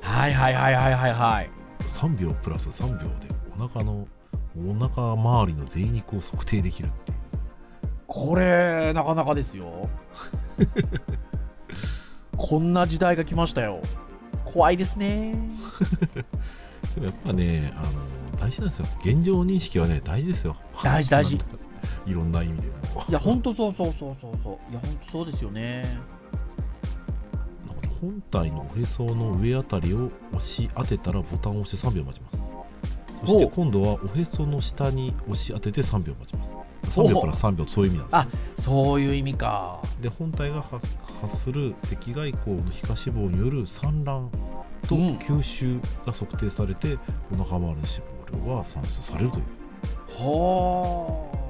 [0.01, 1.49] はいはいはいはいはいはい。
[1.81, 3.27] 3秒プラス3秒で
[3.61, 4.07] お腹の
[4.57, 7.17] お腹周りの贅肉を測定できるっていう。
[8.07, 9.89] これなかなかですよ。
[12.37, 13.81] こんな時代が来ましたよ。
[14.45, 15.35] 怖いですね
[16.95, 18.87] でもやっぱねあの大事なんですよ。
[19.05, 20.55] 現状認識はね大事ですよ。
[20.83, 21.39] 大事大事。
[22.05, 23.05] いろんな意味でも。
[23.07, 24.71] いやほんとそうそうそうそうそう。
[24.71, 25.85] いやほんとそうですよね。
[28.01, 32.47] 本体のおへその上あたりを押し当てたらボタンを押して3秒待ちます。
[33.21, 36.51] そして今度はおへその下に押し当てて3秒待ちます。
[36.95, 38.73] ほう3秒プラス3秒そういう意味なんですよ。
[38.73, 39.83] そういう意味か。
[40.01, 40.87] で本体が発
[41.21, 44.31] 発する赤外光の皮下脂肪による産卵
[44.87, 45.17] とうん。
[45.17, 46.97] 吸収が測定されて、
[47.31, 47.83] お腹周りの脂
[48.39, 49.45] 肪量は算出されるという。
[50.17, 51.41] はあ。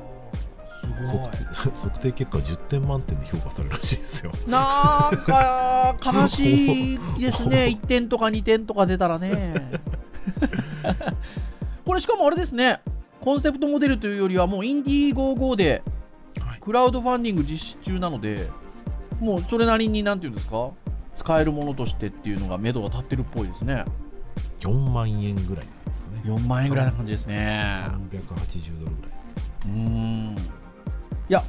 [1.05, 1.45] 測定
[1.77, 4.31] 測定結果10点満点で評価されるらしいですよ。
[4.47, 9.79] なんか悲しいですね、 1点とか2点とか出たらね。
[11.85, 12.81] これ、しかもあれですね、
[13.21, 15.81] コンセプトモデルというよりは、もうインディーゴーゴーで
[16.39, 16.59] はい。
[16.59, 18.49] クラウドファンディング実施中なので、
[19.21, 20.71] もうそれなりに、なんていうんですか、
[21.15, 23.85] 使えるものとしてっていうのが、目処が立ってるっぽいですね。
[24.59, 27.65] 4万円ぐらいなんですかね4万円ぐらいな感じですね。
[28.11, 29.11] 380ドルぐらい
[29.65, 30.35] うーん。
[30.35, 30.37] い
[31.29, 31.43] や、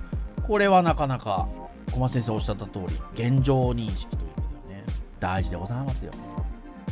[0.47, 1.49] これはなかなか、
[1.93, 4.85] 小松先生おっしゃった通り、現状認識という意味ではね、
[5.19, 6.13] 大事でございますよ。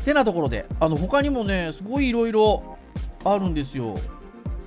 [0.04, 2.78] てなところで、あの他にもね、すごいいろいろ
[3.24, 3.96] あるんですよ。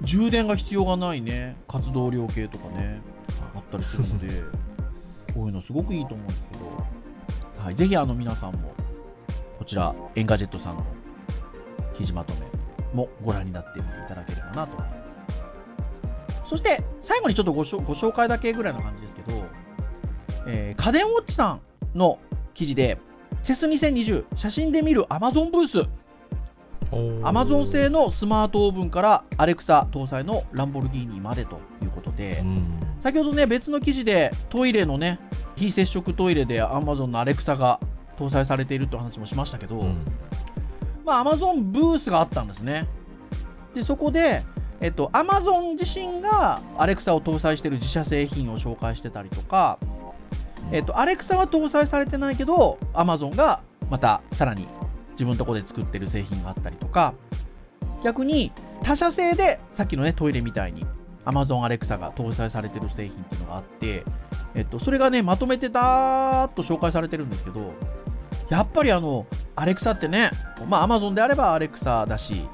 [0.01, 3.01] 充電が必要がないね、活動量計とかね、
[3.55, 4.43] あったりするので、
[5.33, 8.73] こういうのすごくいいと思うんですけど、はい、ぜひあの皆さんも、
[9.57, 10.85] こちら、 Engadgetさんの
[11.93, 12.47] 記事まとめ
[12.93, 16.49] もご覧になってみていただければなと思います。
[16.49, 19.45] そして最後にちょっとごしょご紹介だけぐらいの感じですけど、
[20.47, 21.59] えー家電ウォッチさ
[21.93, 22.19] んの
[22.53, 22.99] 記事で、
[23.41, 25.89] セス2020写真で見る Amazon ブース、
[26.91, 35.19] Amazon 製のスマートオーブンからアレクサ搭載のランボルギーニまでということで、うん先ほどね、別の記事でトイレのね、
[35.57, 37.81] 非接触トイレで Amazon のアレクサが
[38.17, 40.05] 搭載されているという話もしましたけど、うん
[41.03, 42.87] まあ、Amazon ブースがあったんですね。
[43.73, 44.41] で、そこで、
[44.79, 49.79] えっと、Amazon 自身が Alexa を搭載している自社製品を紹介してたりとか、
[50.71, 54.65] えっと、Alexa は搭載されてないけど、Amazon がまたさらに
[55.11, 57.15] 自分のところで作ってる製品があったりとか、
[58.01, 60.85] 逆に他社製でさっきのねトイレみたいに
[61.25, 64.03] Amazon Alexa が搭載されてる製品っていうのがあって、
[64.55, 67.73] えっと、それがねまとめてだーっと紹介されてるんですけど
[68.49, 70.31] やっぱりあの Alexa ってね、
[70.67, 72.45] まあ、Amazon であれば Alexa だし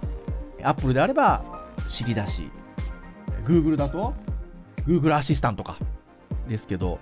[0.62, 1.44] Apple であれば
[1.88, 2.50] Siri だし
[3.46, 4.14] Google だと
[4.86, 5.78] Google アシスタントか
[6.48, 7.00] ですけど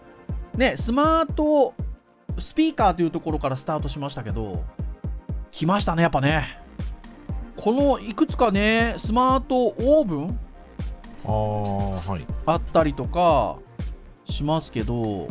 [0.55, 1.73] ねスマート
[2.39, 4.63] スピーカーというところからスタートしましたけど
[5.51, 6.67] 来ましたねやっぱね。
[7.57, 10.39] このいくつかね、スマートオーブン
[11.27, 13.57] ああはいあったりとか
[14.25, 15.27] しますけど、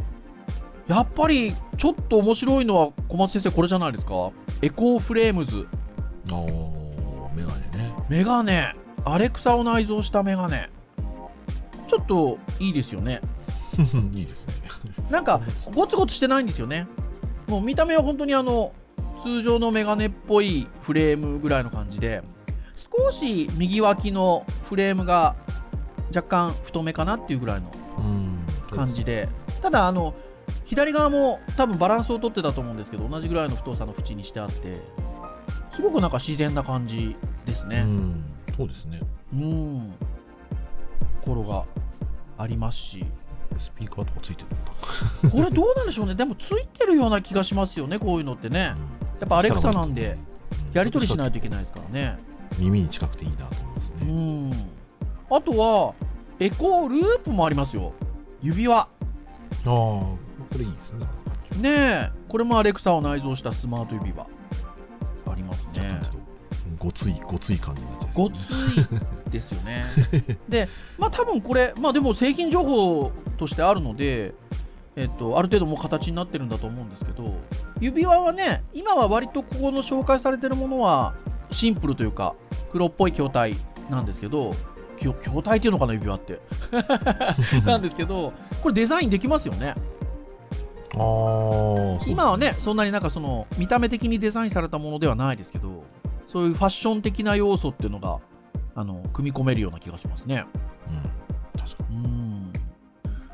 [0.87, 4.31] やっぱりちょっと面白いのは小松先生これじゃないですか？
[4.63, 5.67] エコーフレームズ。
[6.31, 6.39] ああ
[7.35, 8.75] メガネねメガネ。
[9.05, 10.69] アレクサを内蔵したメガネ。
[11.89, 13.21] ちょっといいですよね。
[14.15, 14.55] いいですね
[15.11, 15.41] なんか
[15.75, 16.87] ゴツゴツしてないんですよね。
[17.47, 18.73] もう見た目は本当にあの
[19.23, 22.23] 通常のメガネっぽいフレームぐらいの感じで
[22.75, 25.37] 少し右脇のフレームが
[26.15, 28.47] 若干太めかなっていうぐらいのうん。
[28.71, 29.29] 感じで。
[29.63, 30.15] ただあの
[30.65, 34.81] 左側も多分バランスをとってたと思うんですけど同じぐらいの太さの縁にしてあって
[35.75, 37.85] すごくなんか自然な感じですね。
[37.87, 38.25] うん。
[38.57, 39.01] そうですね。
[39.33, 39.95] うん。
[41.23, 41.65] ところが
[42.39, 43.07] ありますし。
[43.59, 44.49] スピーカーとかついてる。
[44.51, 46.15] のかこれどうなんでしょうね。
[46.15, 48.75] でもついてるような気がしますよねこういうのってね。
[49.21, 50.19] やっぱアレクサなんで
[50.75, 52.19] やり取りしないといけないですからね。
[52.59, 54.51] 耳に近くていいなと思いますうねん
[55.31, 55.95] あとは
[56.39, 57.93] エコーループもありますよ。
[58.43, 58.79] 指輪。
[58.79, 58.89] あ
[59.65, 60.19] あこ
[60.59, 61.07] れいいですね。
[61.61, 62.11] ねえ。
[62.29, 64.27] これもアレクサを内蔵したスマート指輪。
[65.27, 66.01] ありますね。
[66.79, 68.31] ごついごつい感じになっちゃう。
[68.31, 68.37] で
[68.81, 69.85] すねいですよね。
[70.49, 70.69] で
[70.99, 74.35] まあ多分これまあでも製品情報としてあるので
[74.97, 77.35] えっと、ある程度もう形になってるんだと思うんですけど
[77.81, 81.15] 指輪はね今は割とここの紹介されてるものは
[81.51, 82.35] シンプルというか
[82.73, 83.55] 黒っぽい筐体
[83.91, 84.53] なんですけど
[84.97, 86.41] きょ筐体っていうのかな指輪って。
[87.65, 88.33] なんですけど
[88.63, 89.75] これデザインできますよね。
[90.95, 95.85] あ今はねそんなになんかその見た目的にデザインされたものではないですけど
[96.27, 98.19] そういうファッション的な要素っていうのが
[98.75, 100.45] あの組み込めるような気がしますね。
[101.55, 101.61] うん。
[101.61, 102.53] 確かうん。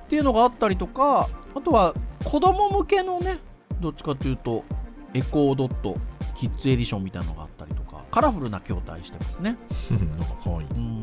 [0.03, 1.95] っていうのがあったりとかあとは
[2.25, 3.39] 子供向けのね
[3.81, 4.65] どっちかというと
[5.15, 5.97] エコードット
[6.37, 9.57] キッズエディションみたいなのがあったりとかカラフルな筐体してますね。
[9.91, 11.02] に なんか可愛いうん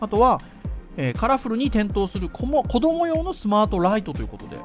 [0.00, 0.40] あとは、
[0.96, 4.56] えーカラフルに点灯する子も子供用のスマートライトということで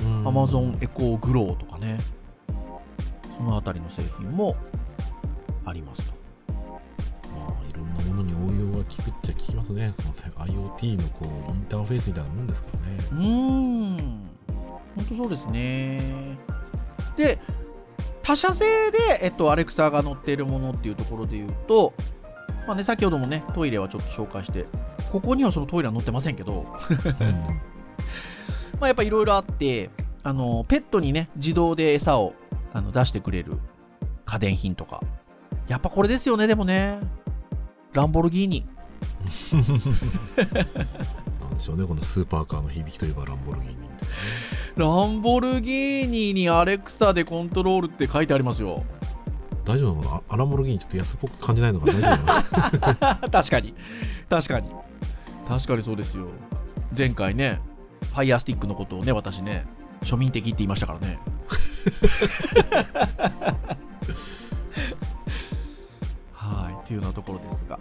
[0.00, 0.26] うん。
[0.26, 1.98] Amazon エコーグローとかね。
[3.36, 4.54] そのあたりの製品も
[5.64, 6.18] ありますと。
[6.52, 9.94] まあいろんなものに応用が効くっちゃ効きますね。
[10.36, 12.98] IoT のこうインターフェースみたいなもんですからね。
[13.12, 14.30] うーん、
[14.96, 16.38] 本当そうですね。
[17.16, 17.38] で、
[18.22, 21.94] 他社製で、えっと、アレクサが載っているものっていうところで言うと、
[22.70, 24.64] まあね、先ほどもね、トイレはちょっと紹介して、
[25.10, 26.66] ここにはそのトイレは載ってませんけど、
[28.78, 29.90] まあ、やっぱいろいろあって、
[30.22, 32.32] あの、ペットにね、自動で餌を
[32.72, 33.58] あの出してくれる
[34.24, 35.00] 家電品とか。
[35.66, 37.00] やっぱこれですよね、でもね。
[37.92, 38.64] ランボルギーニ。
[41.40, 43.88] なんでしょうねこのスーパーカーの響きといえばランボルギーニ
[44.76, 48.84] ランボルギーニにアレクサでコントロールって書いてありますよ。
[49.70, 50.22] 大丈夫なのかな？
[50.28, 51.92] アランボルギーニちょっと安っぽく感じないのかな？
[51.92, 52.26] 大丈夫
[53.00, 53.74] なの確かに。
[54.28, 54.70] 確かに。
[55.46, 56.26] 確かにそうですよ。
[56.96, 57.60] 前回ね、
[58.10, 59.66] ファイヤースティックのことをね、私ね、
[60.02, 61.18] 庶民的って言いましたからね。
[66.32, 67.78] はい、っていうようなところですが。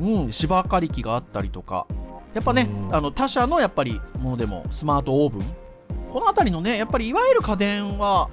[0.00, 1.86] うん、芝刈り機があったりとか、
[2.34, 5.42] やっぱねう、んあの他社のやっぱりものでも、スマートオーブン、
[6.12, 8.28] このあたりのね、やっぱりいわゆる家電は、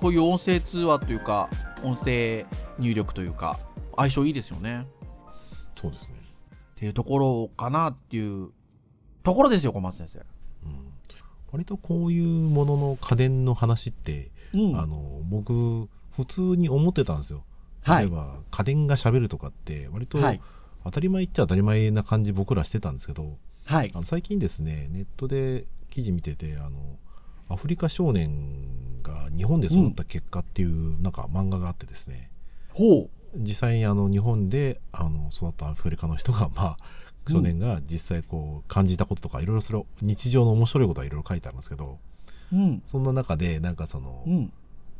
[0.00, 1.50] こういう音声通話というか、
[1.84, 2.46] 音声
[2.78, 3.58] 入力というか、
[3.96, 4.86] 相性いいですよね。
[5.80, 6.08] そうですね、
[6.74, 8.50] っていうところかなっていう
[9.22, 10.18] ところですよ、小松先生。
[10.64, 10.92] うん、
[11.52, 17.44] 割とこういうものの家電の話って、うんあの僕普通に思ってたんですよ
[17.82, 18.06] はい。
[18.06, 20.40] 例えば家電がしゃべるとかって割とはい。
[20.82, 23.98] 当たり前っちゃ当たり前な感じ僕らしてたんですけどはいあ。
[23.98, 26.98] の最近ですねネットで記事見ててあの
[27.50, 32.30] アフリカ少年が日本で育った結果っていうなんか漫画があってですね、
[32.72, 33.10] ほう。
[33.36, 36.76] 実際にあの日本であの育ったアフリカの人が、まあ、
[37.28, 41.98] 少年が実際こう感じたこととかいろいろそれを日常の面白いことはいろいろ書いてあるんですけど
[42.52, 42.82] うん。
[42.86, 44.52] そんな中でなんかその、うん。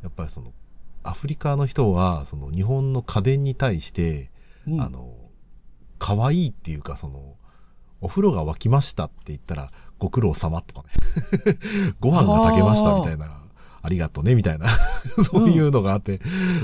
[0.03, 0.53] やっぱりその
[1.03, 4.30] アフリカの人はその日本の家電に対して、
[4.66, 5.14] うんあの
[5.98, 7.36] 可愛いっていうかその
[8.01, 9.70] お風呂が沸きましたって言ったら
[10.01, 11.59] ご苦労様とかね。
[12.01, 13.40] ご飯が炊けましたみたいな。
[13.82, 14.66] ありがとうねみたいな。
[15.30, 16.20] そういうのがあって、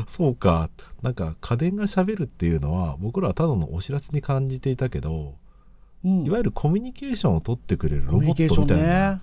[0.09, 0.71] そうか。
[1.03, 5.37] なんか家電が喋るっていうのは僕らはただのお知らせに感じていたけど
[6.05, 6.25] うん。
[6.25, 9.21] いわゆるコミュニケーションを取ってくれるロボットみたいな、ね。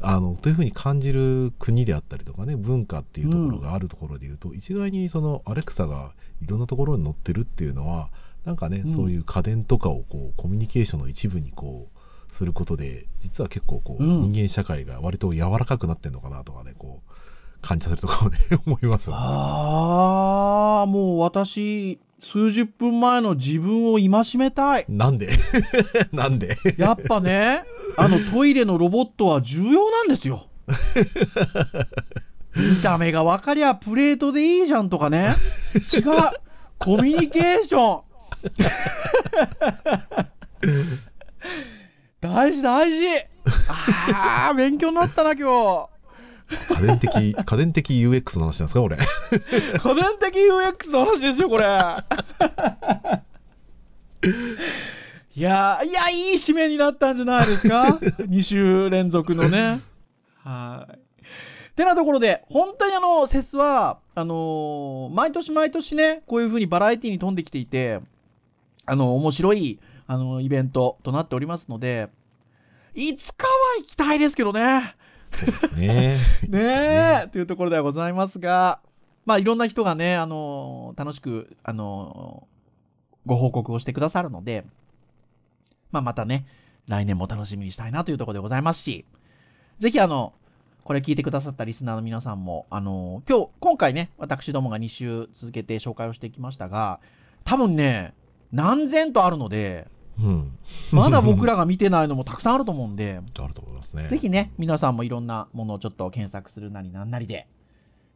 [0.00, 8.10] あのというふうに感じる国であったりとかね文化っていうところがあるところでいうと、一概にそのアレクサがいろんなところに載ってるっていうのは
[8.44, 8.92] なんかね、うん。
[8.92, 11.97] そういう家電とかをこうコミュニケーションの一部にこう
[12.30, 17.10] することで実は結構こう、うん人間社会が割と柔らかくなってるのかなとかねこう
[17.60, 19.18] 感じさせるところで 思いますよね。
[19.20, 24.84] ああ、もう私、数十分前の自分を戒めたい。
[24.88, 25.28] なんで？
[26.12, 26.56] なんで？
[26.76, 27.64] やっぱね、
[27.98, 30.46] あのトイレのロボットは重要なんですよ。
[32.54, 35.34] 見た目が分かりゃプレートでいいじゃんとかね。
[35.92, 36.02] 違う。
[36.78, 38.02] コミュニケーション。
[42.20, 43.06] 大事大事。
[44.12, 45.88] ああ、勉強になったな、今
[46.48, 49.02] 家電的家電的 UX の話なんですかこれ日。
[49.78, 51.64] 家電的 UX の話ですよ、これ。
[55.36, 59.80] いやー、いや、いい締めになったんじゃないですか ?2 週連続のね。
[60.42, 60.98] はい。
[61.76, 68.00] てなところで、本当にあの、セスは、あのー毎年毎年ね、こういう風にバラエティに富んできていて、
[68.84, 69.78] あの、面白い、
[70.08, 72.08] あの、イベントとなっておりますので、
[72.94, 74.96] いつかは行きたいですけどね。
[75.38, 76.18] そうですね。
[76.48, 78.80] ねえ、というところではございますが、
[79.26, 82.48] まあ、いろんな人がね、あの楽しく、あの
[83.26, 84.64] ご報告をしてくださるので、
[85.92, 86.46] まあ、またね、
[86.86, 89.04] 来年も楽しみにしたいなというところでございますし、
[89.78, 90.32] ぜひ、あの、
[90.84, 97.00] これ聞いてくださったリスナーの皆さんも、あの今日、今回ね、私どもが2週続けて紹介をしてきましたが、
[97.44, 98.14] 多分ね、
[98.52, 99.86] 何千とあるので、
[100.20, 100.52] うん
[100.92, 107.46] まだ僕らが見てないのもたくさんあると思うんで、あると思いますねぜひね、皆さんもいろんなものをちょっと検索するなりなんなりで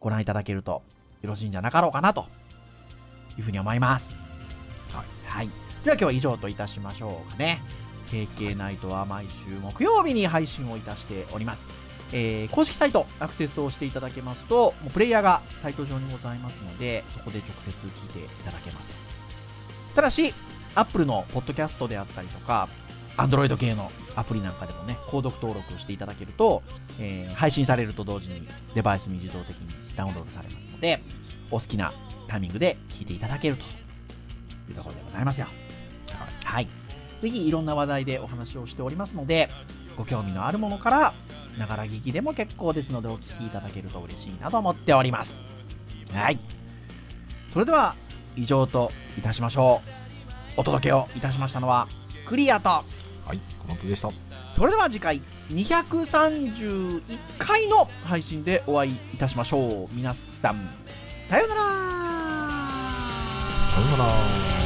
[0.01, 0.83] ご覧いただけると
[1.23, 2.27] よろしいんじゃなかろうかなと
[3.39, 4.13] いうふうに思います。
[4.93, 5.07] はい。
[5.27, 5.49] はい。
[5.85, 7.61] では今日は以上といたしましょうかね。
[8.11, 11.63] KK ナイトは毎週木曜日に配信をいたしております。
[12.13, 18.89] えー公式サイトアクセスをしていただけますと、もうプレイヤーがサイト上にございますので、そこで直接聞いていただけます。
[19.95, 20.35] ただし、
[20.75, 22.69] Apple のポッドキャストであったりとか、
[23.17, 26.63] Android 系のアプリなんかでもね、購読登録をしていただけると、
[26.99, 31.03] えー配信されると同時にデバイスに自動的にダウンロードされますので、
[31.51, 31.93] お好きな
[32.29, 33.63] タイミングで聞いていただけると
[34.71, 35.47] いうところでございますよ。
[36.45, 36.69] はい。
[37.21, 39.49] ぜひいろんな話題でお話をしておりますので、
[39.97, 41.15] ご興味のあるものから、
[41.59, 45.37] ながら聞きでも結構ですのでお聞きいただけると嬉しいなと思っております。
[46.13, 46.39] はい。
[47.51, 47.95] それでは、
[48.37, 50.02] 以上といたしましょう。
[50.57, 51.89] お届けをいたしましたのは、
[52.27, 52.83] クリアと、は
[53.33, 54.11] い小松でした。
[54.55, 57.03] それでは次回231
[57.39, 59.95] 回の配信でお会いいたしましょう。
[59.95, 60.69] 皆さん、
[61.29, 61.63] さようなら。
[63.73, 64.62] さようなら